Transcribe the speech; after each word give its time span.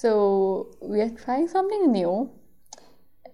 So 0.00 0.70
we 0.82 1.00
are 1.00 1.10
trying 1.10 1.46
something 1.48 1.92
new. 1.92 2.30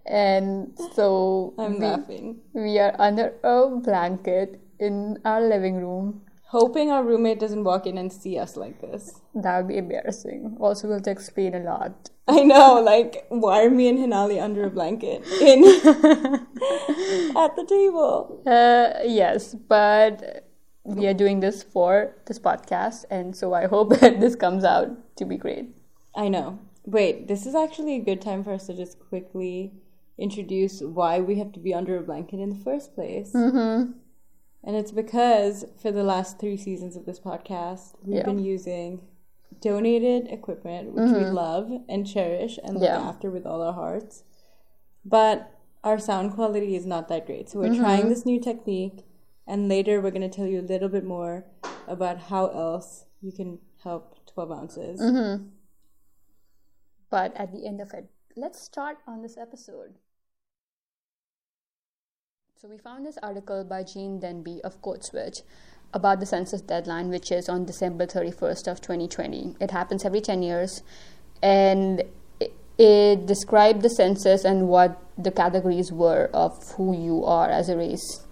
And 0.07 0.79
so 0.95 1.55
I'm 1.59 1.79
we, 1.79 1.87
laughing. 1.87 2.41
we 2.53 2.79
are 2.79 2.95
under 2.99 3.33
a 3.43 3.69
blanket 3.77 4.61
in 4.79 5.19
our 5.25 5.41
living 5.41 5.77
room. 5.77 6.23
Hoping 6.49 6.91
our 6.91 7.05
roommate 7.05 7.39
doesn't 7.39 7.65
walk 7.65 7.87
in 7.87 7.97
and 7.97 8.13
see 8.13 8.39
us 8.39 8.57
like 8.57 8.81
this. 8.81 9.21
That 9.35 9.57
would 9.59 9.69
be 9.69 9.79
embarrassing. 9.79 10.57
Also, 10.61 10.89
we'll 10.89 10.97
have 10.97 11.05
to 11.05 11.11
explain 11.11 11.55
a 11.55 11.61
lot. 11.61 12.11
I 12.27 12.43
know, 12.43 12.81
like, 12.81 13.25
why 13.29 13.65
are 13.65 13.71
me 13.71 13.89
and 13.89 13.99
Hanali 13.99 14.43
under 14.43 14.65
a 14.67 14.71
blanket 14.71 15.25
in 15.41 15.65
at 17.37 17.57
the 17.57 17.65
table? 17.69 18.43
Uh, 18.47 19.01
yes, 19.05 19.55
but 19.55 20.45
we 20.85 21.07
are 21.07 21.15
doing 21.15 21.41
this 21.41 21.63
for 21.63 22.17
this 22.27 22.39
podcast, 22.39 23.05
and 23.11 23.35
so 23.35 23.55
I 23.55 23.67
hope 23.67 23.91
that 24.01 24.21
this 24.21 24.35
comes 24.35 24.65
out 24.65 25.17
to 25.17 25.25
be 25.25 25.37
great. 25.37 25.69
I 26.15 26.29
know. 26.29 26.59
Wait, 26.85 27.29
this 27.29 27.47
is 27.47 27.55
actually 27.55 27.97
a 27.97 28.01
good 28.01 28.21
time 28.21 28.43
for 28.43 28.53
us 28.53 28.67
to 28.67 28.75
just 28.75 28.99
quickly 28.99 29.73
introduce 30.19 30.81
why 30.81 31.21
we 31.21 31.37
have 31.39 31.53
to 31.53 31.61
be 31.61 31.73
under 31.73 31.97
a 31.97 32.03
blanket 32.03 32.41
in 32.41 32.51
the 32.51 32.65
first 32.65 32.95
place. 32.95 33.33
Mm-hmm. 33.33 33.93
And 34.65 34.77
it's 34.77 34.93
because 34.93 35.65
for 35.81 35.91
the 35.91 36.03
last 36.03 36.39
three 36.39 36.57
seasons 36.57 36.97
of 36.97 37.07
this 37.07 37.21
podcast, 37.21 37.95
we've 38.03 38.17
Yeah. 38.19 38.25
been 38.25 38.39
using 38.39 39.01
donated 39.61 40.29
equipment, 40.29 40.93
which 40.93 41.11
we 41.13 41.25
love 41.25 41.71
and 41.89 42.07
cherish 42.07 42.59
and 42.63 42.75
look 42.75 42.83
Mm-hmm. 42.91 43.03
Yeah. 43.03 43.09
after 43.09 43.31
with 43.31 43.47
all 43.47 43.63
our 43.63 43.73
hearts. 43.73 44.25
But 45.05 45.51
our 45.83 45.99
sound 45.99 46.35
quality 46.35 46.77
is 46.77 46.85
not 46.87 47.09
that 47.09 47.25
great. 47.27 47.49
So 47.49 47.59
we're 47.59 47.71
Mm-hmm. 47.71 47.81
trying 47.83 48.09
this 48.09 48.27
new 48.27 48.39
technique, 48.41 49.07
and 49.47 49.69
later 49.69 50.01
we're 50.01 50.11
going 50.11 50.29
to 50.31 50.37
tell 50.37 50.47
you 50.47 50.61
a 50.61 50.71
little 50.73 50.89
bit 50.91 51.05
more 51.05 51.45
about 51.89 52.19
how 52.31 52.47
else 52.49 53.07
you 53.23 53.33
can 53.33 53.59
help 53.83 54.17
12 54.27 54.53
ounces. 54.53 55.01
Mm-hmm. 55.01 55.45
But 57.11 57.37
at 57.37 57.53
the 57.53 57.67
end 57.67 57.81
of 57.81 57.93
it, 57.93 58.09
let's 58.37 58.63
start 58.63 58.99
on 59.07 59.23
this 59.23 59.37
episode. 59.37 59.95
So 62.61 62.69
we 62.69 62.79
found 62.79 63.05
this 63.05 63.19
article 63.23 63.65
by 63.65 63.83
Gene 63.83 64.21
Demby 64.21 64.61
of 64.61 64.81
Code 64.83 65.03
Switch 65.03 65.39
about 65.93 66.21
the 66.21 66.27
census 66.27 66.61
deadline, 66.61 67.09
which 67.09 67.33
is 67.33 67.49
on 67.49 67.65
December 67.65 68.07
31st 68.07 68.69
of 68.69 68.81
2020. 68.81 69.57
It 69.61 69.71
happens 69.71 70.05
every 70.05 70.21
10 70.21 70.43
years, 70.43 70.83
and 71.43 72.03
it, 72.39 72.53
it 72.79 73.27
described 73.27 73.83
the 73.83 73.91
census 73.91 74.45
and 74.45 74.69
what 74.69 75.03
the 75.19 75.31
categories 75.31 75.91
were 75.91 76.31
of 76.33 76.73
who 76.73 76.97
you 76.97 77.25
are 77.25 77.49
as 77.51 77.69
a 77.69 77.77
race 77.77 78.25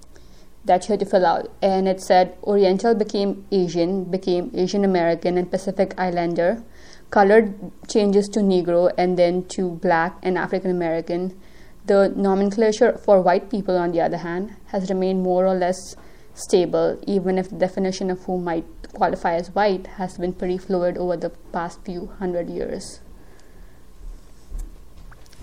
that 0.65 0.87
you 0.87 0.93
had 0.93 1.01
to 1.01 1.07
fill 1.07 1.27
out. 1.27 1.51
And 1.63 1.89
it 1.89 2.01
said 2.01 2.37
Oriental 2.45 2.95
became 2.95 3.47
Asian, 3.51 4.05
became 4.05 4.51
Asian 4.55 4.85
American 4.85 5.37
and 5.37 5.51
Pacific 5.51 5.95
Islander. 5.99 6.63
Colored 7.11 7.55
changes 7.89 8.29
to 8.29 8.41
Negro 8.41 8.93
and 8.99 9.19
then 9.19 9.45
to 9.49 9.71
Black 9.71 10.19
and 10.23 10.37
African 10.37 10.71
American. 10.71 11.41
The 11.87 12.13
nomenclature 12.15 12.99
for 12.99 13.23
white 13.23 13.51
people, 13.51 13.79
on 13.79 13.93
the 13.93 14.01
other 14.03 14.19
hand, 14.19 14.55
has 14.67 14.91
remained 14.91 15.23
more 15.23 15.47
or 15.47 15.55
less 15.55 15.97
stable, 16.35 16.99
even 17.07 17.39
if 17.39 17.49
the 17.49 17.57
definition 17.57 18.11
of 18.11 18.25
who 18.25 18.39
might 18.39 18.67
qualify 18.93 19.35
as 19.35 19.51
white 19.55 19.87
has 19.87 20.19
been 20.19 20.35
pretty 20.35 20.59
fluid 20.59 20.99
over 20.99 21.17
the 21.17 21.31
past 21.31 21.83
few 21.85 22.13
hundred 22.19 22.51
years. 22.51 23.01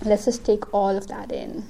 Let's 0.04 0.26
just 0.26 0.44
take 0.44 0.72
all 0.72 0.96
of 0.96 1.08
that 1.08 1.32
in. 1.32 1.64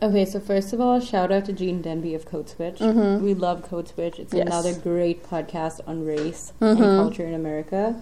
Okay, 0.00 0.24
so 0.24 0.40
first 0.40 0.72
of 0.72 0.80
all, 0.80 1.00
shout 1.00 1.30
out 1.32 1.44
to 1.46 1.52
Gene 1.52 1.82
Demby 1.82 2.14
of 2.14 2.24
Code 2.26 2.48
Switch. 2.48 2.78
Mm-hmm. 2.78 3.24
We 3.24 3.34
love 3.34 3.62
Code 3.62 3.88
Switch. 3.88 4.18
It's 4.18 4.32
Yes. 4.32 4.46
another 4.46 4.74
great 4.74 5.24
podcast 5.24 5.80
on 5.86 6.06
race 6.06 6.52
and 6.60 6.78
mm-hmm. 6.78 7.02
culture 7.02 7.26
in 7.26 7.34
America 7.34 8.00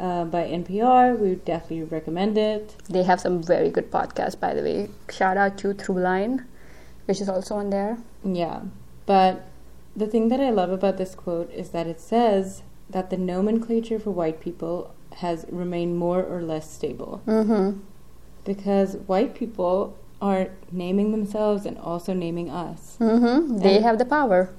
uh, 0.00 0.24
by 0.24 0.42
NPR. 0.48 1.18
We 1.18 1.28
would 1.30 1.44
definitely 1.44 1.82
recommend 1.84 2.38
it. 2.38 2.74
They 2.88 3.02
have 3.04 3.20
some 3.20 3.42
very 3.42 3.70
good 3.70 3.90
podcasts, 3.90 4.38
by 4.40 4.54
the 4.54 4.62
way. 4.62 4.88
Shout 5.10 5.36
out 5.36 5.58
to 5.58 5.74
Throughline, 5.74 6.44
which 7.06 7.20
is 7.20 7.28
also 7.28 7.56
on 7.56 7.70
there. 7.70 7.98
Yeah, 8.24 8.62
but 9.06 9.44
the 9.94 10.06
thing 10.06 10.28
that 10.28 10.40
I 10.40 10.50
love 10.50 10.70
about 10.70 10.96
this 10.96 11.14
quote 11.14 11.50
is 11.52 11.70
that 11.70 11.86
it 11.86 12.00
says 12.00 12.62
that 12.88 13.10
the 13.10 13.16
nomenclature 13.16 13.98
for 13.98 14.10
white 14.10 14.40
people 14.40 14.94
has 15.16 15.44
remained 15.50 15.96
more 15.96 16.22
or 16.22 16.40
less 16.42 16.70
stable 16.70 17.20
Mm-hmm. 17.26 17.80
because 18.44 18.96
white 19.06 19.34
people 19.34 19.96
are 20.22 20.48
naming 20.70 21.10
themselves 21.12 21.66
and 21.66 21.76
also 21.78 22.12
naming 22.14 22.48
us. 22.50 22.96
Mm-hmm. 23.00 23.58
They 23.58 23.76
And- 23.76 23.84
have 23.84 23.98
the 23.98 24.04
power. 24.04 24.50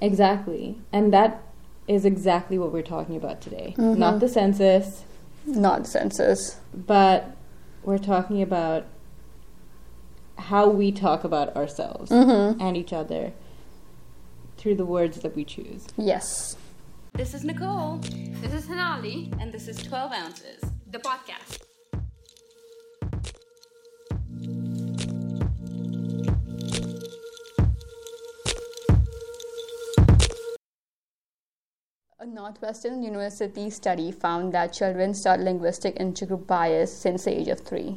Exactly. 0.00 0.78
And 0.92 1.12
that 1.12 1.42
is 1.90 2.04
exactly 2.04 2.56
what 2.56 2.72
we're 2.72 2.82
talking 2.96 3.16
about 3.16 3.40
today. 3.40 3.74
Mhm. 3.76 3.96
Not 3.98 4.20
the 4.20 4.28
census, 4.28 5.02
Not 5.44 5.78
the 5.84 5.90
census. 5.90 6.60
but 6.72 7.36
we're 7.82 7.98
talking 7.98 8.40
about 8.42 8.84
how 10.50 10.68
we 10.68 10.92
talk 10.92 11.24
about 11.24 11.54
ourselves 11.56 12.10
Mm-hmm. 12.10 12.60
and 12.60 12.76
each 12.76 12.92
other 12.92 13.32
through 14.56 14.76
the 14.76 14.84
words 14.86 15.20
that 15.20 15.34
we 15.34 15.44
choose. 15.44 15.86
Yes. 15.96 16.56
This 17.14 17.34
is 17.34 17.42
Nicole, 17.44 17.98
This 18.42 18.52
is 18.54 18.66
Hanali, 18.66 19.18
and 19.40 19.52
this 19.52 19.66
is 19.68 19.76
12 19.82 20.12
Ounces. 20.12 20.60
the 20.90 20.98
podcast. 20.98 21.58
Northwestern 32.34 33.02
University 33.02 33.70
study 33.70 34.12
found 34.12 34.54
that 34.54 34.72
children 34.72 35.14
start 35.14 35.40
linguistic 35.40 35.96
intergroup 35.98 36.46
bias 36.46 36.96
since 36.96 37.24
the 37.24 37.36
age 37.36 37.48
of 37.48 37.60
three. 37.60 37.96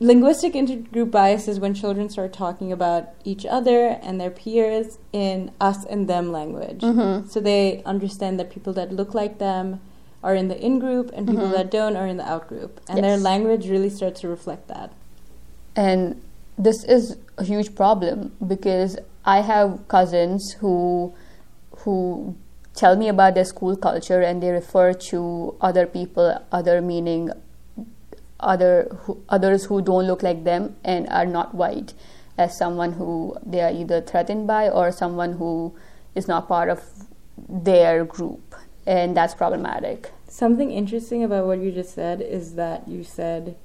Linguistic 0.00 0.52
intergroup 0.52 1.10
bias 1.10 1.48
is 1.48 1.58
when 1.58 1.72
children 1.74 2.08
start 2.10 2.32
talking 2.32 2.70
about 2.72 3.08
each 3.24 3.46
other 3.46 3.98
and 4.02 4.20
their 4.20 4.30
peers 4.30 4.98
in 5.12 5.50
us 5.60 5.84
and 5.86 6.08
them 6.08 6.30
language. 6.30 6.80
Mm-hmm. 6.82 7.28
So 7.28 7.40
they 7.40 7.82
understand 7.84 8.38
that 8.38 8.50
people 8.50 8.72
that 8.74 8.92
look 8.92 9.14
like 9.14 9.38
them 9.38 9.80
are 10.22 10.34
in 10.34 10.48
the 10.48 10.60
in 10.60 10.78
group 10.78 11.10
and 11.14 11.26
people 11.26 11.46
Mhm. 11.46 11.52
that 11.52 11.70
don't 11.70 11.96
are 11.96 12.06
in 12.06 12.18
the 12.18 12.28
out 12.28 12.48
group. 12.48 12.80
And 12.88 13.02
their 13.02 13.16
language 13.16 13.68
really 13.68 13.90
starts 13.90 14.20
to 14.20 14.28
reflect 14.28 14.68
that. 14.68 14.92
And 15.74 16.20
this 16.58 16.84
is 16.84 17.16
a 17.38 17.44
huge 17.44 17.74
problem 17.74 18.32
because 18.46 18.98
I 19.24 19.40
have 19.40 19.88
cousins 19.88 20.52
who 20.60 21.14
who 21.78 22.34
tell 22.78 22.96
me 22.96 23.08
about 23.08 23.34
their 23.34 23.44
school 23.44 23.76
culture 23.76 24.22
and 24.22 24.40
they 24.40 24.50
refer 24.50 24.92
to 24.92 25.56
other 25.60 25.84
people, 25.84 26.40
other 26.52 26.80
meaning 26.80 27.30
other 28.40 28.88
who, 29.00 29.20
others 29.28 29.64
who 29.64 29.82
don't 29.82 30.06
look 30.06 30.22
like 30.22 30.44
them 30.44 30.76
and 30.84 31.08
are 31.08 31.26
not 31.26 31.54
white 31.54 31.92
as 32.38 32.56
someone 32.56 32.92
who 32.92 33.36
they 33.44 33.60
are 33.60 33.72
either 33.72 34.00
threatened 34.00 34.46
by 34.46 34.68
or 34.68 34.92
someone 34.92 35.32
who 35.32 35.74
is 36.14 36.28
not 36.28 36.46
part 36.46 36.68
of 36.68 36.80
their 37.48 38.04
group 38.04 38.54
and 38.86 39.16
that's 39.16 39.34
problematic. 39.34 40.12
Something 40.28 40.70
interesting 40.70 41.24
about 41.24 41.46
what 41.46 41.58
you 41.58 41.72
just 41.72 41.94
said 41.94 42.20
is 42.20 42.54
that 42.54 42.86
you 42.86 43.02
said 43.02 43.56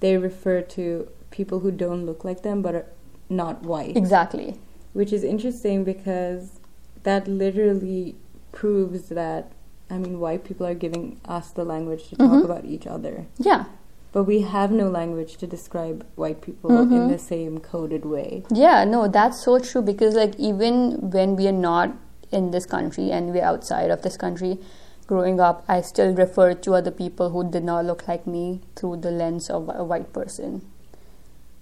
they 0.00 0.18
refer 0.18 0.60
to 0.60 1.08
people 1.30 1.60
who 1.60 1.70
don't 1.70 2.04
look 2.04 2.24
like 2.24 2.42
them 2.42 2.60
but 2.60 2.74
are 2.74 2.86
not 3.30 3.62
white. 3.62 3.96
Exactly. 3.96 4.58
which 4.92 5.12
is 5.12 5.22
interesting 5.24 5.84
because 5.84 6.58
that 7.04 7.28
literally 7.28 8.16
proves 8.52 9.08
that 9.10 9.52
I 9.90 9.98
mean 9.98 10.20
white 10.20 10.44
people 10.44 10.66
are 10.66 10.74
giving 10.74 11.20
us 11.24 11.50
the 11.50 11.64
language 11.64 12.08
to 12.10 12.16
talk 12.16 12.30
Mhm. 12.30 12.44
about 12.44 12.64
each 12.64 12.86
other, 12.86 13.26
Yeah. 13.38 13.64
but 14.12 14.24
we 14.24 14.42
have 14.42 14.70
no 14.70 14.88
language 14.88 15.36
to 15.38 15.46
describe 15.46 16.04
white 16.16 16.40
people 16.40 16.70
Mhm. 16.70 16.92
in 16.96 17.08
the 17.08 17.18
same 17.18 17.58
coded 17.58 18.04
way. 18.04 18.44
Yeah, 18.50 18.84
no, 18.84 19.08
that's 19.08 19.42
so 19.42 19.58
true 19.58 19.82
because 19.82 20.14
like 20.14 20.38
even 20.38 21.10
when 21.10 21.34
we 21.36 21.48
are 21.48 21.52
not 21.70 21.92
in 22.30 22.52
this 22.52 22.66
country 22.66 23.10
and 23.10 23.32
we're 23.32 23.42
outside 23.44 23.90
of 23.90 24.02
this 24.02 24.16
country, 24.16 24.60
growing 25.08 25.40
up, 25.40 25.64
I 25.66 25.80
still 25.80 26.14
refer 26.14 26.54
to 26.54 26.74
other 26.74 26.92
people 26.92 27.30
who 27.30 27.42
did 27.50 27.64
not 27.64 27.84
look 27.84 28.06
like 28.06 28.28
me 28.28 28.60
through 28.76 28.98
the 28.98 29.10
lens 29.10 29.50
of 29.50 29.68
a 29.74 29.82
white 29.82 30.12
person. 30.12 30.62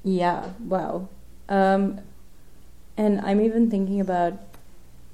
Yeah, 0.04 0.50
wow. 0.68 1.08
Um, 1.48 2.00
and 2.98 3.20
I'm 3.22 3.40
even 3.40 3.70
thinking 3.70 4.00
about 4.00 4.34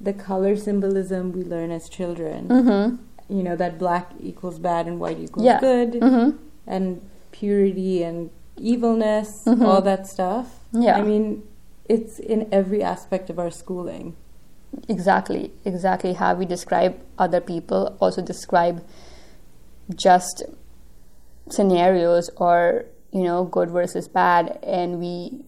the 0.00 0.12
color 0.12 0.56
symbolism 0.56 1.32
we 1.32 1.42
learn 1.44 1.70
as 1.70 1.88
children. 1.88 2.48
Mm-hmm. 2.48 2.96
You 3.36 3.42
know 3.42 3.56
that 3.56 3.78
black 3.78 4.10
equals 4.20 4.58
bad 4.58 4.86
and 4.86 5.00
white 5.00 5.18
equals 5.18 5.46
Yeah. 5.46 5.60
good, 5.60 5.92
Mm-hmm. 5.94 6.36
and 6.66 7.00
purity 7.32 8.02
and 8.02 8.30
evilness, 8.58 9.44
Mhm. 9.46 9.64
all 9.66 9.82
that 9.82 10.06
stuff. 10.06 10.60
Yeah. 10.72 10.96
I 10.98 11.02
mean, 11.02 11.42
it's 11.88 12.18
in 12.18 12.48
every 12.52 12.82
aspect 12.82 13.30
of 13.30 13.38
our 13.38 13.50
schooling. 13.50 14.14
Exactly, 14.88 15.52
exactly 15.64 16.12
how 16.14 16.34
we 16.34 16.44
describe 16.46 16.96
other 17.18 17.40
people, 17.40 17.96
also 18.00 18.20
describe 18.22 18.82
just 19.94 20.42
scenarios 21.48 22.30
or 22.36 22.86
you 23.12 23.22
know 23.22 23.44
good 23.44 23.70
versus 23.70 24.08
bad, 24.08 24.58
and 24.62 24.98
we 24.98 25.44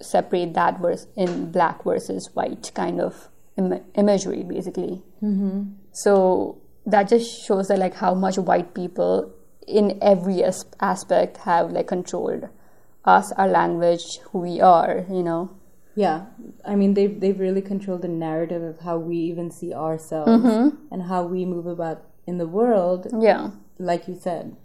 separate 0.00 0.54
that 0.54 0.78
verse 0.80 1.06
in 1.16 1.50
black 1.50 1.82
versus 1.84 2.30
white 2.34 2.70
kind 2.74 3.00
of 3.00 3.28
Im- 3.58 3.82
imagery, 3.94 4.42
basically. 4.44 5.02
Mm-hmm. 5.22 5.62
So 5.92 6.58
that 6.86 7.08
just 7.08 7.44
shows 7.46 7.68
that 7.68 7.78
like 7.78 7.94
how 7.94 8.14
much 8.14 8.38
white 8.38 8.72
people 8.74 9.32
in 9.66 9.98
every 10.00 10.42
as- 10.44 10.64
aspect 10.80 11.38
have 11.38 11.72
like 11.72 11.86
controlled 11.88 12.48
us, 13.04 13.32
our 13.32 13.48
language, 13.48 14.18
who 14.30 14.38
we 14.40 14.60
are. 14.60 15.04
You 15.10 15.22
know. 15.22 15.50
Yeah, 15.94 16.26
I 16.64 16.76
mean 16.76 16.94
they've 16.94 17.18
they've 17.20 17.40
really 17.40 17.60
controlled 17.62 18.02
the 18.02 18.08
narrative 18.08 18.62
of 18.62 18.78
how 18.80 18.98
we 18.98 19.16
even 19.16 19.50
see 19.50 19.74
ourselves 19.74 20.30
Mm-hmm. 20.30 20.76
and 20.92 21.02
how 21.02 21.24
we 21.24 21.44
move 21.44 21.66
about 21.66 22.04
in 22.26 22.38
the 22.38 22.46
world. 22.46 23.08
Yeah. 23.18 23.50
Like 23.78 24.06
you 24.08 24.14
said, 24.14 24.56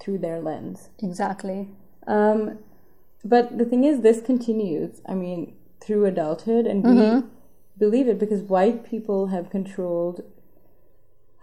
through 0.00 0.18
their 0.18 0.40
lens. 0.40 0.90
Exactly. 1.02 1.68
Um, 2.06 2.58
but 3.24 3.56
the 3.58 3.64
thing 3.64 3.84
is, 3.84 4.00
this 4.02 4.20
continues. 4.20 5.00
I 5.08 5.14
mean, 5.14 5.54
through 5.80 6.04
adulthood, 6.06 6.66
and 6.66 6.84
we 6.84 6.90
Mm-hmm. 6.90 7.28
Believe 7.78 8.08
it 8.08 8.18
because 8.18 8.42
white 8.42 8.84
people 8.84 9.28
have 9.28 9.50
controlled 9.50 10.22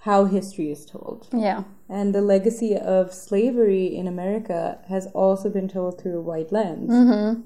how 0.02 0.26
history 0.26 0.72
is 0.72 0.86
told. 0.86 1.28
Yeah. 1.34 1.64
And 1.90 2.14
the 2.14 2.22
legacy 2.22 2.76
of 2.76 3.12
slavery 3.12 3.96
in 3.96 4.08
America 4.08 4.80
has 4.88 5.08
also 5.08 5.50
been 5.50 5.68
told 5.68 6.00
through 6.00 6.20
a 6.20 6.22
white 6.22 6.52
lens. 6.52 6.92
Mm-hmm. 6.92 7.42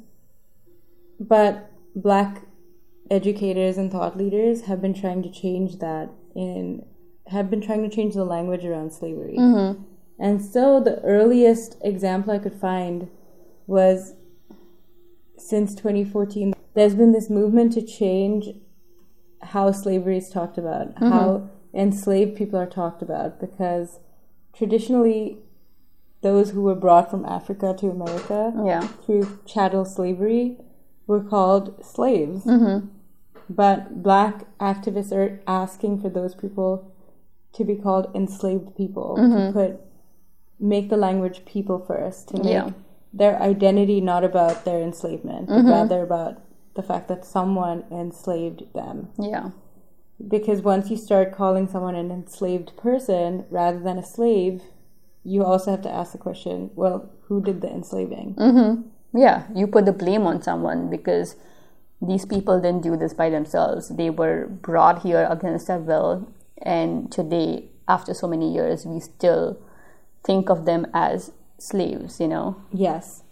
But 1.22 1.72
black 1.96 2.42
educators 3.10 3.78
and 3.78 3.92
thought 3.92 4.18
leaders 4.18 4.64
have 4.64 4.82
been 4.82 4.94
trying 4.94 5.24
to 5.24 5.32
change 5.32 5.80
that 5.80 6.10
in 6.36 6.86
have 7.28 7.50
been 7.50 7.62
trying 7.62 7.88
to 7.88 7.96
change 7.96 8.16
the 8.16 8.26
language 8.26 8.66
around 8.66 8.92
slavery. 8.92 9.36
Mm-hmm. 9.38 9.84
And 10.20 10.44
so 10.44 10.82
the 10.82 11.00
earliest 11.02 11.78
example 11.82 12.34
I 12.34 12.40
could 12.40 12.56
find 12.56 13.08
was 13.68 14.16
since 15.38 15.76
2014 15.76 16.54
there's 16.74 16.96
been 16.96 17.14
this 17.14 17.30
movement 17.30 17.74
to 17.74 17.82
change 17.82 18.48
how 19.42 19.72
slavery 19.72 20.18
is 20.18 20.30
talked 20.30 20.58
about, 20.58 20.96
mm-hmm. 20.96 21.12
how 21.12 21.50
enslaved 21.74 22.36
people 22.36 22.60
are 22.60 22.66
talked 22.66 23.02
about 23.02 23.40
because 23.40 24.00
traditionally 24.54 25.38
those 26.22 26.52
who 26.52 26.62
were 26.62 26.76
brought 26.76 27.10
from 27.10 27.26
Africa 27.26 27.76
to 27.80 27.90
America 27.90 28.54
Yeah. 28.66 28.82
through 28.82 29.40
chattel 29.46 29.86
slavery 29.86 30.58
were 31.08 31.24
called 31.24 31.84
slaves. 31.84 32.44
Mm-hmm. 32.46 32.88
But 33.50 34.04
black 34.04 34.46
activists 34.60 35.12
are 35.12 35.42
asking 35.48 36.02
for 36.02 36.10
those 36.10 36.36
people 36.36 36.92
to 37.54 37.64
be 37.64 37.76
called 37.76 38.12
enslaved 38.14 38.76
people, 38.76 39.16
to 39.16 39.22
mm-hmm. 39.22 39.54
put 39.54 39.80
make 40.60 40.90
the 40.90 40.98
language 40.98 41.46
people 41.46 41.80
first, 41.80 42.28
to 42.30 42.38
make 42.38 42.52
Yeah. 42.54 42.72
their 43.14 43.42
identity 43.42 44.02
not 44.02 44.24
about 44.24 44.66
their 44.66 44.82
enslavement, 44.82 45.48
but 45.48 45.64
rather 45.66 46.04
about 46.04 46.42
the 46.80 46.88
fact 46.88 47.08
that 47.10 47.26
someone 47.26 47.84
enslaved 47.92 48.64
them. 48.74 49.10
Yeah. 49.20 49.50
Because 50.36 50.62
once 50.62 50.90
you 50.90 50.98
start 50.98 51.36
calling 51.36 51.68
someone 51.68 51.96
an 51.96 52.12
enslaved 52.12 52.76
person 52.78 53.46
rather 53.50 53.80
than 53.80 53.98
a 53.98 54.06
slave, 54.06 54.62
you 55.24 55.44
also 55.44 55.72
have 55.72 55.82
to 55.82 55.92
ask 55.92 56.14
the 56.14 56.18
question, 56.18 56.72
well, 56.76 57.12
who 57.28 57.42
did 57.42 57.62
the 57.62 57.70
enslaving? 57.70 58.36
Mm-hmm. 58.36 59.18
Yeah. 59.18 59.44
You 59.54 59.68
put 59.68 59.86
the 59.86 59.94
blame 59.94 60.26
on 60.26 60.42
someone 60.42 60.90
because 60.90 61.36
these 62.02 62.26
people 62.26 62.62
didn't 62.62 62.84
do 62.84 62.96
this 62.96 63.14
by 63.14 63.30
themselves. 63.30 63.90
They 63.90 64.10
were 64.10 64.48
brought 64.48 65.02
here 65.04 65.28
against 65.30 65.68
their 65.68 65.80
will, 65.80 66.32
and 66.62 67.12
today, 67.12 67.72
after 67.88 68.14
so 68.14 68.28
many 68.28 68.54
years, 68.54 68.86
we 68.86 69.02
still 69.02 69.60
think 70.24 70.50
of 70.50 70.64
them 70.64 70.88
as 70.94 71.34
slaves. 71.58 72.22
You 72.22 72.30
know. 72.30 72.56
Yes. 72.72 73.24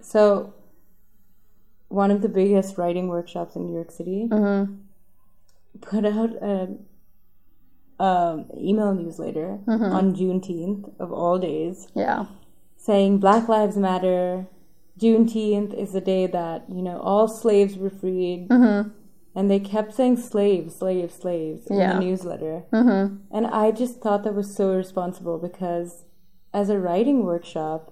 So, 0.00 0.54
one 1.88 2.10
of 2.10 2.22
the 2.22 2.28
biggest 2.28 2.78
writing 2.78 3.08
workshops 3.08 3.56
in 3.56 3.66
New 3.66 3.74
York 3.74 3.90
City 3.90 4.28
mm-hmm. 4.30 4.74
put 5.80 6.04
out 6.04 6.30
an 6.42 6.84
um, 7.98 8.46
email 8.56 8.94
newsletter 8.94 9.58
mm-hmm. 9.66 9.84
on 9.84 10.14
Juneteenth 10.14 10.92
of 11.00 11.12
all 11.12 11.38
days 11.38 11.88
Yeah. 11.94 12.26
saying 12.76 13.18
Black 13.18 13.48
Lives 13.48 13.76
Matter. 13.76 14.46
Juneteenth 14.98 15.74
is 15.74 15.92
the 15.92 16.00
day 16.00 16.26
that, 16.26 16.64
you 16.68 16.82
know, 16.82 16.98
all 17.00 17.28
slaves 17.28 17.76
were 17.76 17.90
freed. 17.90 18.48
Mm-hmm. 18.48 18.90
And 19.34 19.50
they 19.50 19.60
kept 19.60 19.94
saying 19.94 20.16
slaves, 20.16 20.76
slaves, 20.76 21.14
slaves 21.14 21.66
in 21.66 21.76
Yeah. 21.78 21.94
the 21.94 22.00
newsletter. 22.00 22.64
And 22.72 23.46
I 23.46 23.70
just 23.70 24.00
thought 24.00 24.24
that 24.24 24.34
was 24.34 24.54
so 24.56 24.72
irresponsible 24.72 25.38
because 25.38 26.04
as 26.54 26.70
a 26.70 26.78
writing 26.78 27.22
workshop, 27.22 27.90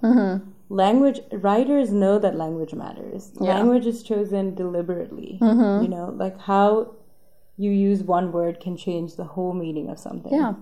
language 0.69 1.21
writers 1.33 1.93
know 1.93 2.19
that 2.19 2.37
language 2.37 2.75
matters. 2.75 3.33
Yeah. 3.41 3.55
Language 3.55 3.87
is 3.87 4.03
chosen 4.03 4.55
deliberately. 4.55 5.39
Mm-hmm. 5.41 5.85
You 5.85 5.89
know, 5.89 6.13
like 6.15 6.41
how 6.41 6.95
you 7.57 7.71
use 7.71 8.03
one 8.03 8.33
word 8.33 8.61
can 8.61 8.77
change 8.77 9.17
the 9.17 9.25
whole 9.25 9.53
meaning 9.53 9.89
of 9.89 9.99
something. 9.99 10.33
Yeah. 10.33 10.55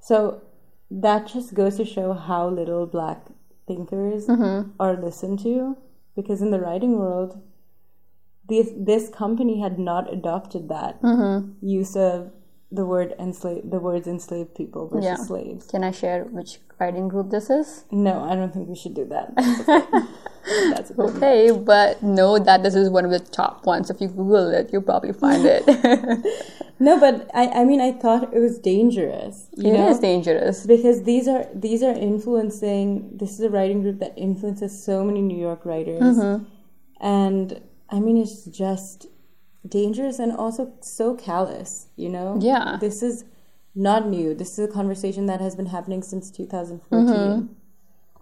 So 0.00 0.42
that 0.90 1.26
just 1.26 1.54
goes 1.54 1.76
to 1.76 1.84
show 1.84 2.12
how 2.12 2.48
little 2.48 2.86
black 2.86 3.26
thinkers 3.66 4.26
mm-hmm. 4.26 4.70
are 4.80 4.94
listened 4.94 5.40
to 5.40 5.76
because 6.16 6.40
in 6.40 6.50
the 6.50 6.60
writing 6.60 6.98
world 6.98 7.40
this 8.48 8.70
this 8.74 9.10
company 9.10 9.60
had 9.60 9.78
not 9.78 10.12
adopted 10.12 10.68
that 10.70 11.00
mm-hmm. 11.02 11.52
use 11.60 11.94
of 11.94 12.32
the 12.70 12.84
word 12.84 13.14
enslave 13.18 13.62
the 13.70 13.78
words 13.80 14.06
enslaved 14.06 14.54
people 14.54 14.88
versus 14.88 15.04
Yeah. 15.04 15.16
slaves. 15.16 15.66
Can 15.68 15.82
I 15.84 15.90
share 15.90 16.24
which 16.24 16.60
writing 16.78 17.08
group 17.08 17.30
this 17.30 17.48
is? 17.50 17.84
No, 17.90 18.22
I 18.24 18.34
don't 18.34 18.52
think 18.52 18.68
we 18.68 18.76
should 18.76 18.94
do 18.94 19.04
that. 19.06 19.34
That's 20.72 20.90
okay. 20.92 21.50
Okay. 21.50 21.58
But 21.58 22.02
know 22.02 22.38
that 22.38 22.62
this 22.62 22.74
is 22.74 22.88
one 22.90 23.04
of 23.04 23.10
the 23.10 23.18
top 23.20 23.66
ones. 23.66 23.90
If 23.90 24.00
you 24.00 24.08
Google 24.08 24.50
it, 24.54 24.70
you'll 24.72 24.82
probably 24.82 25.12
find 25.12 25.44
it. 25.46 25.64
No, 26.80 26.96
but 27.00 27.28
I, 27.34 27.48
I 27.48 27.64
mean 27.64 27.80
I 27.80 27.90
thought 27.90 28.32
it 28.32 28.38
was 28.38 28.56
dangerous. 28.60 29.48
You 29.56 29.74
It 29.74 29.78
know? 29.78 29.88
is 29.88 29.98
dangerous. 29.98 30.64
because 30.64 31.02
these 31.02 31.26
are 31.26 31.44
these 31.52 31.82
are 31.82 31.90
influencing 31.90 33.16
this 33.18 33.32
is 33.32 33.40
a 33.40 33.50
writing 33.50 33.82
group 33.82 33.98
that 33.98 34.12
influences 34.16 34.80
so 34.84 35.02
many 35.02 35.20
New 35.20 35.36
York 35.36 35.64
writers 35.66 36.00
Mm-hmm. 36.00 36.44
and 37.00 37.60
I 37.90 37.98
mean 37.98 38.16
it's 38.16 38.44
just 38.44 39.08
dangerous 39.66 40.18
and 40.18 40.32
also 40.32 40.72
so 40.80 41.14
callous 41.14 41.88
you 41.96 42.08
know 42.08 42.36
Yeah. 42.40 42.76
this 42.80 43.02
is 43.02 43.24
not 43.74 44.06
new 44.08 44.34
this 44.34 44.58
is 44.58 44.68
a 44.68 44.72
conversation 44.72 45.26
that 45.26 45.40
has 45.40 45.54
been 45.56 45.66
happening 45.66 46.02
since 46.02 46.30
2014 46.30 47.06
Mm-hmm. 47.06 47.46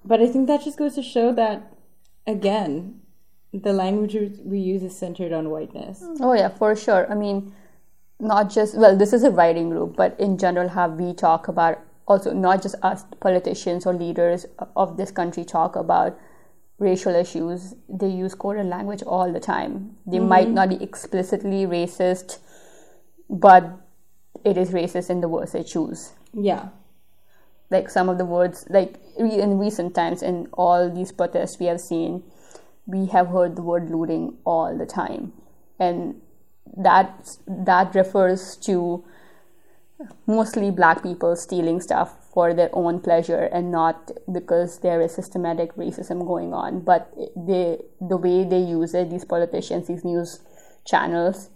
but 0.05 0.21
I 0.21 0.27
think 0.29 0.47
that 0.49 0.63
just 0.65 0.79
goes 0.79 0.95
to 0.95 1.03
show 1.03 1.33
that 1.35 1.73
again 2.27 3.01
the 3.53 3.73
language 3.73 4.17
we 4.45 4.59
use 4.59 4.83
is 4.83 4.97
centered 4.97 5.33
on 5.33 5.51
whiteness 5.51 6.03
Oh 6.21 6.33
yeah, 6.35 6.49
for 6.49 6.75
sure. 6.77 7.11
I 7.11 7.15
mean, 7.15 7.55
not 8.21 8.51
just 8.51 8.77
well, 8.77 8.97
this 8.97 9.13
is 9.13 9.25
a 9.25 9.31
writing 9.31 9.71
group, 9.71 9.97
but 9.97 10.19
in 10.21 10.37
general, 10.37 10.69
how 10.69 10.89
we 10.89 11.15
talk 11.15 11.49
about 11.49 11.79
also 12.07 12.33
not 12.33 12.61
just 12.63 12.75
us 12.83 13.05
politicians 13.21 13.87
or 13.87 13.95
leaders 13.95 14.45
of 14.75 14.97
this 14.99 15.11
country 15.11 15.45
talk 15.45 15.75
about 15.77 16.19
racial 16.79 17.15
issues. 17.15 17.75
They 17.89 18.09
use 18.09 18.35
coded 18.35 18.67
language 18.67 19.03
all 19.03 19.33
the 19.33 19.41
time. 19.41 19.97
They 20.07 20.19
mm-hmm. 20.19 20.29
might 20.29 20.51
not 20.51 20.69
be 20.69 20.83
explicitly 20.83 21.67
racist, 21.67 22.39
but 23.29 23.81
it 24.45 24.57
is 24.57 24.71
racist 24.71 25.11
in 25.11 25.21
the 25.21 25.29
words 25.29 25.53
they 25.53 25.63
choose. 25.63 26.13
yeah 26.33 26.69
like 27.71 27.91
some 27.91 28.09
of 28.09 28.19
the 28.19 28.25
words 28.25 28.67
like 28.71 28.99
re- 29.19 29.41
in 29.41 29.59
recent 29.59 29.95
times 29.95 30.23
in 30.23 30.47
all 30.53 30.91
these 30.91 31.13
protests 31.13 31.59
we 31.59 31.67
have 31.67 31.81
seen 31.81 32.23
we 32.87 33.07
have 33.07 33.29
heard 33.29 33.57
the 33.57 33.63
word 33.63 33.91
looting 33.91 34.37
all 34.45 34.77
the 34.77 34.87
time 34.87 35.33
and 35.79 36.21
that 36.77 37.37
that 37.47 37.95
refers 37.95 38.57
to 38.57 39.05
mostly 40.27 40.71
black 40.71 41.03
people 41.03 41.35
stealing 41.35 41.81
stuff 41.81 42.26
for 42.37 42.53
their 42.53 42.69
own 42.75 43.01
pleasure 43.01 43.45
and 43.59 43.71
not 43.73 44.11
because 44.31 44.81
there 44.81 45.01
is 45.01 45.15
systematic 45.15 45.75
racism 45.75 46.27
going 46.27 46.53
on. 46.53 46.81
But 46.81 47.11
they 47.35 47.79
the 47.99 48.19
way 48.19 48.45
they 48.45 48.61
use 48.61 48.93
it 48.93 49.09
these 49.09 49.25
politicians 49.25 49.89
these 49.89 50.05
news 50.05 50.41
channels 50.85 51.49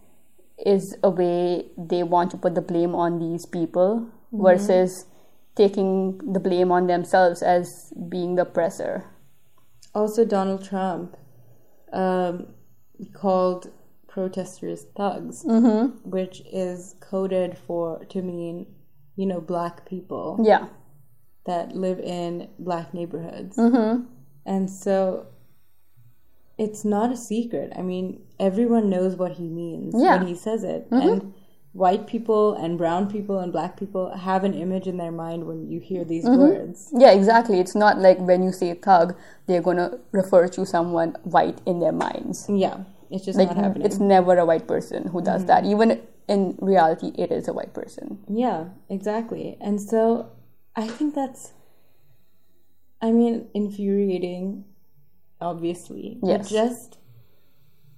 is 0.64 0.96
a 1.02 1.10
way 1.10 1.66
they 1.76 2.02
want 2.02 2.30
to 2.30 2.38
put 2.38 2.54
the 2.54 2.62
blame 2.62 2.94
on 2.94 3.18
these 3.18 3.44
people 3.44 4.08
versus 4.32 5.04
taking 5.54 6.16
the 6.32 6.40
blame 6.40 6.72
on 6.72 6.87
themselves 6.87 7.42
as 7.42 7.92
being 8.08 8.37
the 8.37 8.42
oppressor. 8.42 9.04
Also, 9.94 10.25
Donald 10.25 10.64
Trump 10.64 11.16
um, 11.92 12.46
called 13.12 13.70
protesters 14.08 14.87
thugs, 14.96 15.42
which 16.04 16.42
is 16.50 16.94
coded 17.00 17.58
for 17.66 18.04
to 18.06 18.22
mean, 18.22 18.66
you 19.20 19.26
know, 19.26 19.40
black 19.40 19.84
people 19.84 20.40
Yeah. 20.42 20.68
that 21.44 21.76
live 21.76 22.00
in 22.00 22.48
black 22.58 22.94
neighborhoods. 22.94 23.56
Mm-hmm. 23.58 24.04
And 24.46 24.70
so 24.70 25.26
it's 26.56 26.84
not 26.84 27.12
a 27.12 27.16
secret. 27.16 27.72
I 27.76 27.82
mean, 27.82 28.22
everyone 28.38 28.88
knows 28.88 29.16
what 29.16 29.32
he 29.32 29.46
means 29.62 29.94
Yeah. 29.96 30.16
when 30.16 30.26
he 30.26 30.34
says 30.34 30.64
it. 30.64 30.88
Mm-hmm. 30.90 31.08
And 31.08 31.34
white 31.72 32.06
people 32.06 32.54
and 32.54 32.78
brown 32.78 33.10
people 33.10 33.38
and 33.40 33.52
black 33.52 33.76
people 33.76 34.10
have 34.16 34.42
an 34.42 34.54
image 34.54 34.86
in 34.86 34.96
their 34.96 35.12
mind 35.12 35.46
when 35.46 35.68
you 35.70 35.80
hear 35.80 36.02
these 36.02 36.24
mm-hmm. 36.24 36.40
words. 36.40 36.88
Yeah, 36.96 37.12
exactly. 37.12 37.60
It's 37.60 37.74
not 37.74 37.98
like 37.98 38.18
when 38.18 38.42
you 38.42 38.52
say 38.52 38.72
thug, 38.72 39.14
they're 39.46 39.62
gonna 39.68 39.98
refer 40.12 40.48
to 40.48 40.64
someone 40.64 41.10
white 41.24 41.60
in 41.66 41.80
their 41.80 41.92
minds. 41.92 42.46
Yeah, 42.48 42.78
it's 43.10 43.26
just 43.26 43.38
Like 43.38 43.48
not 43.48 43.64
happening. 43.64 43.86
it's 43.86 43.98
never 43.98 44.38
a 44.38 44.46
white 44.46 44.66
person 44.66 45.08
who 45.08 45.20
does 45.20 45.42
mm-hmm. 45.42 45.48
that. 45.48 45.64
Even 45.66 46.00
in 46.30 46.56
reality, 46.60 47.10
it 47.18 47.30
is 47.32 47.49
a 47.49 47.52
white 47.52 47.75
person. 47.75 48.06
Yeah, 48.28 48.60
exactly. 48.88 49.56
And 49.60 49.80
so 49.80 50.30
I 50.76 50.87
think 50.87 51.14
that's 51.14 51.52
I 53.02 53.10
mean, 53.12 53.49
infuriating, 53.54 54.64
obviously. 55.40 56.18
But 56.20 56.28
Yes. 56.28 56.50
just, 56.50 56.99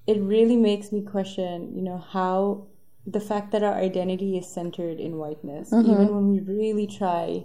it 0.07 0.19
really 0.35 0.57
makes 0.57 0.93
me 0.93 1.03
question, 1.03 1.75
you 1.77 1.83
know, 1.83 1.99
how 1.99 2.67
the 3.05 3.19
fact 3.21 3.51
that 3.53 3.65
our 3.65 3.75
identity 3.75 4.39
is 4.39 4.47
centered 4.47 5.01
in 5.01 5.19
whiteness, 5.19 5.71
Mm-hmm. 5.73 5.91
even 5.93 6.15
when 6.15 6.27
we 6.31 6.39
really 6.41 6.87
try 6.87 7.45